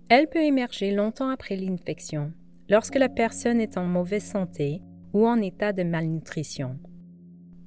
Elle 0.09 0.27
peut 0.27 0.43
émerger 0.43 0.91
longtemps 0.91 1.29
après 1.29 1.55
l'infection 1.55 2.31
lorsque 2.69 2.95
la 2.95 3.09
personne 3.09 3.59
est 3.59 3.77
en 3.77 3.85
mauvaise 3.85 4.23
santé 4.23 4.81
ou 5.13 5.27
en 5.27 5.41
état 5.41 5.73
de 5.73 5.83
malnutrition. 5.83 6.77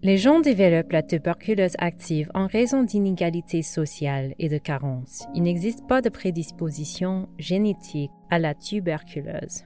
Les 0.02 0.18
gens 0.18 0.40
développent 0.40 0.92
la 0.92 1.02
tuberculose 1.02 1.74
active 1.78 2.30
en 2.34 2.46
raison 2.46 2.82
d'inégalités 2.82 3.62
sociales 3.62 4.34
et 4.38 4.48
de 4.48 4.58
carences. 4.58 5.26
Il 5.34 5.42
n'existe 5.42 5.86
pas 5.88 6.02
de 6.02 6.10
prédisposition 6.10 7.28
génétique 7.38 8.10
à 8.30 8.38
la 8.38 8.54
tuberculose. 8.54 9.64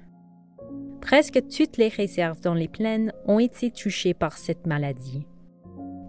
Presque 1.00 1.42
toutes 1.48 1.76
les 1.76 1.88
réserves 1.88 2.40
dans 2.40 2.54
les 2.54 2.68
plaines 2.68 3.12
ont 3.26 3.38
été 3.38 3.70
touchées 3.70 4.14
par 4.14 4.38
cette 4.38 4.66
maladie. 4.66 5.26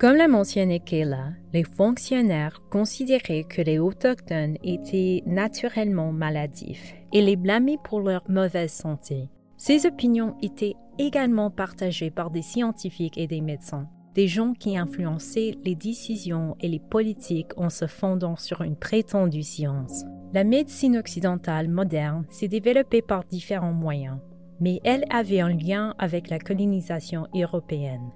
Comme 0.02 0.16
l'a 0.16 0.28
mentionné 0.28 0.80
Kayla, 0.80 1.34
les 1.54 1.64
fonctionnaires 1.64 2.60
considéraient 2.72 3.44
que 3.44 3.62
les 3.62 3.78
Autochtones 3.78 4.58
étaient 4.64 5.22
naturellement 5.28 6.12
maladifs 6.12 6.96
et 7.14 7.22
les 7.22 7.36
blâmaient 7.36 7.78
pour 7.84 8.02
leur 8.02 8.28
mauvaise 8.28 8.72
santé. 8.72 9.30
Ces 9.58 9.86
opinions 9.86 10.36
étaient 10.42 10.74
également 10.98 11.52
partagées 11.52 12.10
par 12.10 12.32
des 12.32 12.42
scientifiques 12.42 13.20
et 13.20 13.28
des 13.28 13.42
médecins. 13.42 13.88
des 14.16 14.28
gens 14.28 14.54
qui 14.54 14.76
influençaient 14.76 15.56
les 15.64 15.76
décisions 15.76 16.58
et 16.60 16.68
les 16.68 16.82
politiques 16.82 17.56
en 17.56 17.70
se 17.70 17.86
fondant 17.86 18.36
sur 18.36 18.62
une 18.62 18.76
prétendue 18.76 19.44
science. 19.44 20.04
La 20.34 20.44
médecine 20.44 20.98
occidentale 20.98 21.70
moderne 21.70 22.26
s'est 22.30 22.50
développée 22.50 23.04
par 23.04 23.24
différents 23.24 23.72
moyens, 23.72 24.18
mais 24.60 24.82
elle 24.84 25.06
avait 25.12 25.42
un 25.42 25.56
lien 25.56 25.94
avec 25.98 26.30
la 26.30 26.40
colonisation 26.40 27.28
européenne. 27.34 28.12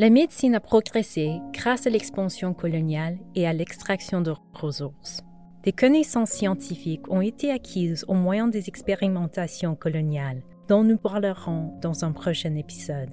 La 0.00 0.08
médecine 0.08 0.54
a 0.54 0.60
progressé 0.60 1.42
grâce 1.52 1.86
à 1.86 1.90
l'expansion 1.90 2.54
coloniale 2.54 3.18
et 3.34 3.46
à 3.46 3.52
l'extraction 3.52 4.22
de 4.22 4.32
ressources. 4.54 5.20
Des 5.62 5.72
connaissances 5.72 6.30
scientifiques 6.30 7.06
ont 7.10 7.20
été 7.20 7.50
acquises 7.50 8.06
au 8.08 8.14
moyen 8.14 8.48
des 8.48 8.68
expérimentations 8.68 9.74
coloniales, 9.74 10.40
dont 10.68 10.84
nous 10.84 10.96
parlerons 10.96 11.78
dans 11.82 12.02
un 12.02 12.12
prochain 12.12 12.54
épisode. 12.54 13.10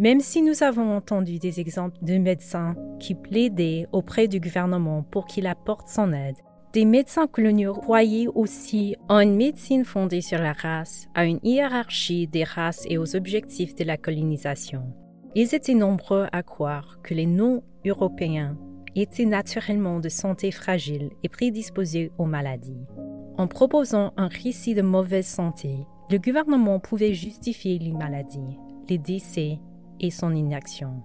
Même 0.00 0.18
si 0.18 0.42
nous 0.42 0.64
avons 0.64 0.96
entendu 0.96 1.38
des 1.38 1.60
exemples 1.60 1.98
de 2.02 2.18
médecins 2.18 2.74
qui 2.98 3.14
plaidaient 3.14 3.86
auprès 3.92 4.26
du 4.26 4.40
gouvernement 4.40 5.04
pour 5.04 5.26
qu'il 5.26 5.46
apporte 5.46 5.86
son 5.86 6.12
aide, 6.12 6.38
des 6.72 6.86
médecins 6.86 7.28
coloniaux 7.28 7.74
croyaient 7.74 8.26
aussi 8.34 8.96
en 9.08 9.20
une 9.20 9.36
médecine 9.36 9.84
fondée 9.84 10.22
sur 10.22 10.38
la 10.40 10.54
race, 10.54 11.06
à 11.14 11.24
une 11.24 11.38
hiérarchie 11.44 12.26
des 12.26 12.42
races 12.42 12.84
et 12.88 12.98
aux 12.98 13.14
objectifs 13.14 13.76
de 13.76 13.84
la 13.84 13.96
colonisation. 13.96 14.92
Ils 15.38 15.54
étaient 15.54 15.74
nombreux 15.74 16.28
à 16.32 16.42
croire 16.42 16.98
que 17.02 17.12
les 17.12 17.26
non-européens 17.26 18.56
étaient 18.94 19.26
naturellement 19.26 20.00
de 20.00 20.08
santé 20.08 20.50
fragile 20.50 21.10
et 21.22 21.28
prédisposés 21.28 22.10
aux 22.16 22.24
maladies. 22.24 22.86
En 23.36 23.46
proposant 23.46 24.14
un 24.16 24.28
récit 24.28 24.74
de 24.74 24.80
mauvaise 24.80 25.26
santé, 25.26 25.86
le 26.10 26.16
gouvernement 26.16 26.80
pouvait 26.80 27.12
justifier 27.12 27.78
les 27.78 27.92
maladies, 27.92 28.56
les 28.88 28.96
décès 28.96 29.60
et 30.00 30.10
son 30.10 30.34
inaction. 30.34 31.02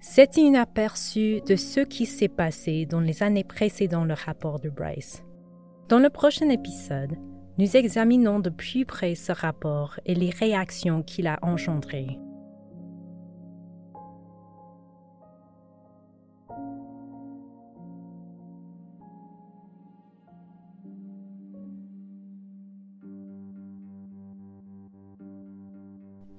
C'est 0.00 0.36
un 0.38 0.54
aperçu 0.54 1.40
de 1.46 1.54
ce 1.54 1.78
qui 1.78 2.06
s'est 2.06 2.26
passé 2.26 2.86
dans 2.86 2.98
les 2.98 3.22
années 3.22 3.44
précédant 3.44 4.04
le 4.04 4.14
rapport 4.14 4.58
de 4.58 4.68
Bryce. 4.68 5.22
Dans 5.88 6.00
le 6.00 6.10
prochain 6.10 6.48
épisode, 6.48 7.14
nous 7.56 7.76
examinons 7.76 8.40
de 8.40 8.50
plus 8.50 8.84
près 8.84 9.14
ce 9.14 9.30
rapport 9.30 10.00
et 10.06 10.16
les 10.16 10.30
réactions 10.30 11.04
qu'il 11.04 11.28
a 11.28 11.38
engendrées. 11.42 12.18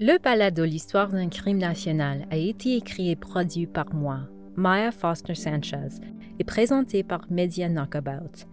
Le 0.03 0.17
balado 0.17 0.65
L'histoire 0.65 1.09
d'un 1.09 1.29
crime 1.29 1.59
national 1.59 2.25
a 2.31 2.35
été 2.35 2.75
écrit 2.75 3.11
et 3.11 3.15
produit 3.15 3.67
par 3.67 3.93
moi, 3.93 4.21
Maya 4.55 4.91
Foster 4.91 5.35
Sanchez, 5.35 6.01
et 6.39 6.43
présenté 6.43 7.03
par 7.03 7.27
Media 7.29 7.69
Knockabout. 7.69 8.47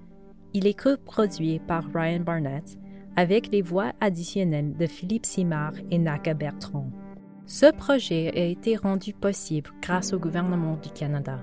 Il 0.52 0.66
est 0.66 0.78
coproduit 0.78 1.58
par 1.60 1.84
Ryan 1.94 2.20
Barnett 2.20 2.76
avec 3.16 3.50
les 3.50 3.62
voix 3.62 3.92
additionnelles 3.98 4.76
de 4.76 4.84
Philippe 4.84 5.24
Simard 5.24 5.72
et 5.90 5.96
Naka 5.96 6.34
Bertrand. 6.34 6.90
Ce 7.46 7.72
projet 7.72 8.30
a 8.36 8.44
été 8.44 8.76
rendu 8.76 9.14
possible 9.14 9.70
grâce 9.80 10.12
au 10.12 10.18
gouvernement 10.18 10.76
du 10.76 10.90
Canada. 10.90 11.40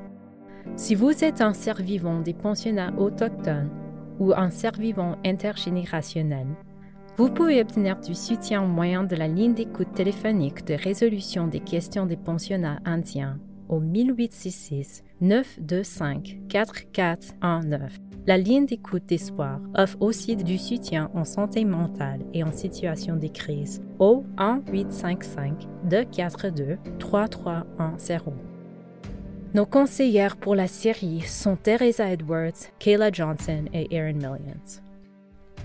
Si 0.76 0.93
vous 0.93 1.24
êtes 1.24 1.41
un 1.41 1.56
survivant 1.56 2.20
des 2.20 2.36
pensionnats 2.36 2.93
autochtones 2.99 3.72
ou 4.20 4.34
un 4.34 4.51
survivant 4.51 5.18
intergénérationnel, 5.26 6.45
vous 7.18 7.30
pouvez 7.30 7.61
obtenir 7.61 7.99
du 7.99 8.13
soutien 8.13 8.61
au 8.61 8.68
moyen 8.68 9.03
de 9.03 9.16
la 9.16 9.28
ligne 9.28 9.53
d'écoute 9.53 9.93
téléphonique 9.93 10.66
de 10.66 10.74
résolution 10.74 11.47
des 11.47 11.61
questions 11.61 12.05
des 12.05 12.18
pensionnats 12.18 12.80
indiens 12.84 13.39
au 13.70 13.80
1866 13.80 15.03
925 15.22 16.39
4419. 16.49 17.99
La 18.28 18.38
ligne 18.38 18.66
d'écoute 18.66 19.05
d'espoir 19.05 19.61
offre 19.76 19.97
aussi 20.01 20.36
du 20.36 20.57
soutien 20.57 21.09
en 21.13 21.24
santé 21.24 21.63
mentale 21.63 22.20
et 22.34 22.43
en 22.43 22.51
situation 22.51 23.16
de 23.16 23.28
crise 23.28 23.82
au 23.99 24.26
1855 24.38 25.68
242 25.86 26.78
3310. 26.99 28.34
Nos 29.53 29.66
conseillères 29.66 30.36
pour 30.36 30.53
la 30.53 30.68
série 30.68 31.22
sont 31.22 31.55
Teresa 31.55 32.11
Edwards, 32.11 32.74
Kayla 32.78 33.09
Johnson 33.09 33.63
et 33.72 33.88
Erin 33.95 34.13
Millions. 34.13 34.85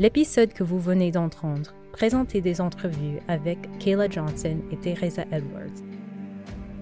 L'épisode 0.01 0.55
que 0.55 0.64
vous 0.64 0.80
venez 0.80 1.11
d'entendre 1.11 1.74
présentait 1.92 2.40
des 2.40 2.62
entrevues 2.62 3.18
avec 3.28 3.59
Kayla 3.80 4.09
Johnson 4.09 4.57
et 4.70 4.76
Teresa 4.78 5.24
Edwards. 5.30 5.84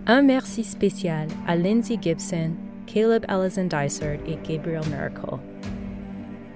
Un 0.06 0.22
merci 0.22 0.62
spécial 0.62 1.26
à 1.48 1.56
Lindsay 1.56 1.98
Gibson, 2.00 2.52
Caleb 2.86 3.24
Allison 3.26 3.64
Dysart 3.64 4.20
et 4.24 4.38
Gabriel 4.48 4.86
Miracle. 4.88 5.36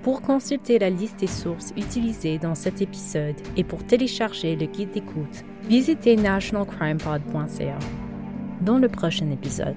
Pour 0.05 0.23
consulter 0.23 0.79
la 0.79 0.89
liste 0.89 1.19
des 1.19 1.27
sources 1.27 1.73
utilisées 1.77 2.39
dans 2.39 2.55
cet 2.55 2.81
épisode 2.81 3.35
et 3.57 3.65
pour 3.65 3.83
télécharger 3.85 4.55
le 4.55 4.67
guide 4.67 4.93
d'écoute, 4.93 5.43
visitez 5.65 6.15
nationalcrimepod.ca. 6.15 7.79
Dans 8.61 8.79
le 8.79 8.89
prochain 8.89 9.29
épisode. 9.33 9.75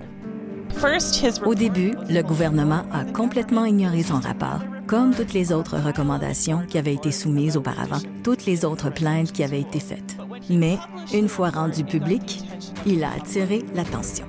Au 1.47 1.55
début, 1.55 1.95
le 2.11 2.21
gouvernement 2.21 2.83
a 2.93 3.05
complètement 3.05 3.65
ignoré 3.65 4.03
son 4.03 4.19
rapport 4.19 4.61
comme 4.87 5.13
toutes 5.13 5.33
les 5.33 5.51
autres 5.51 5.77
recommandations 5.77 6.65
qui 6.67 6.77
avaient 6.77 6.93
été 6.93 7.11
soumises 7.11 7.57
auparavant, 7.57 7.99
toutes 8.23 8.45
les 8.45 8.65
autres 8.65 8.91
plaintes 8.91 9.31
qui 9.31 9.43
avaient 9.43 9.61
été 9.61 9.79
faites. 9.79 10.17
Mais, 10.49 10.77
une 11.13 11.29
fois 11.29 11.49
rendu 11.49 11.83
public, 11.83 12.41
il 12.85 13.03
a 13.03 13.11
attiré 13.13 13.63
l'attention. 13.73 14.25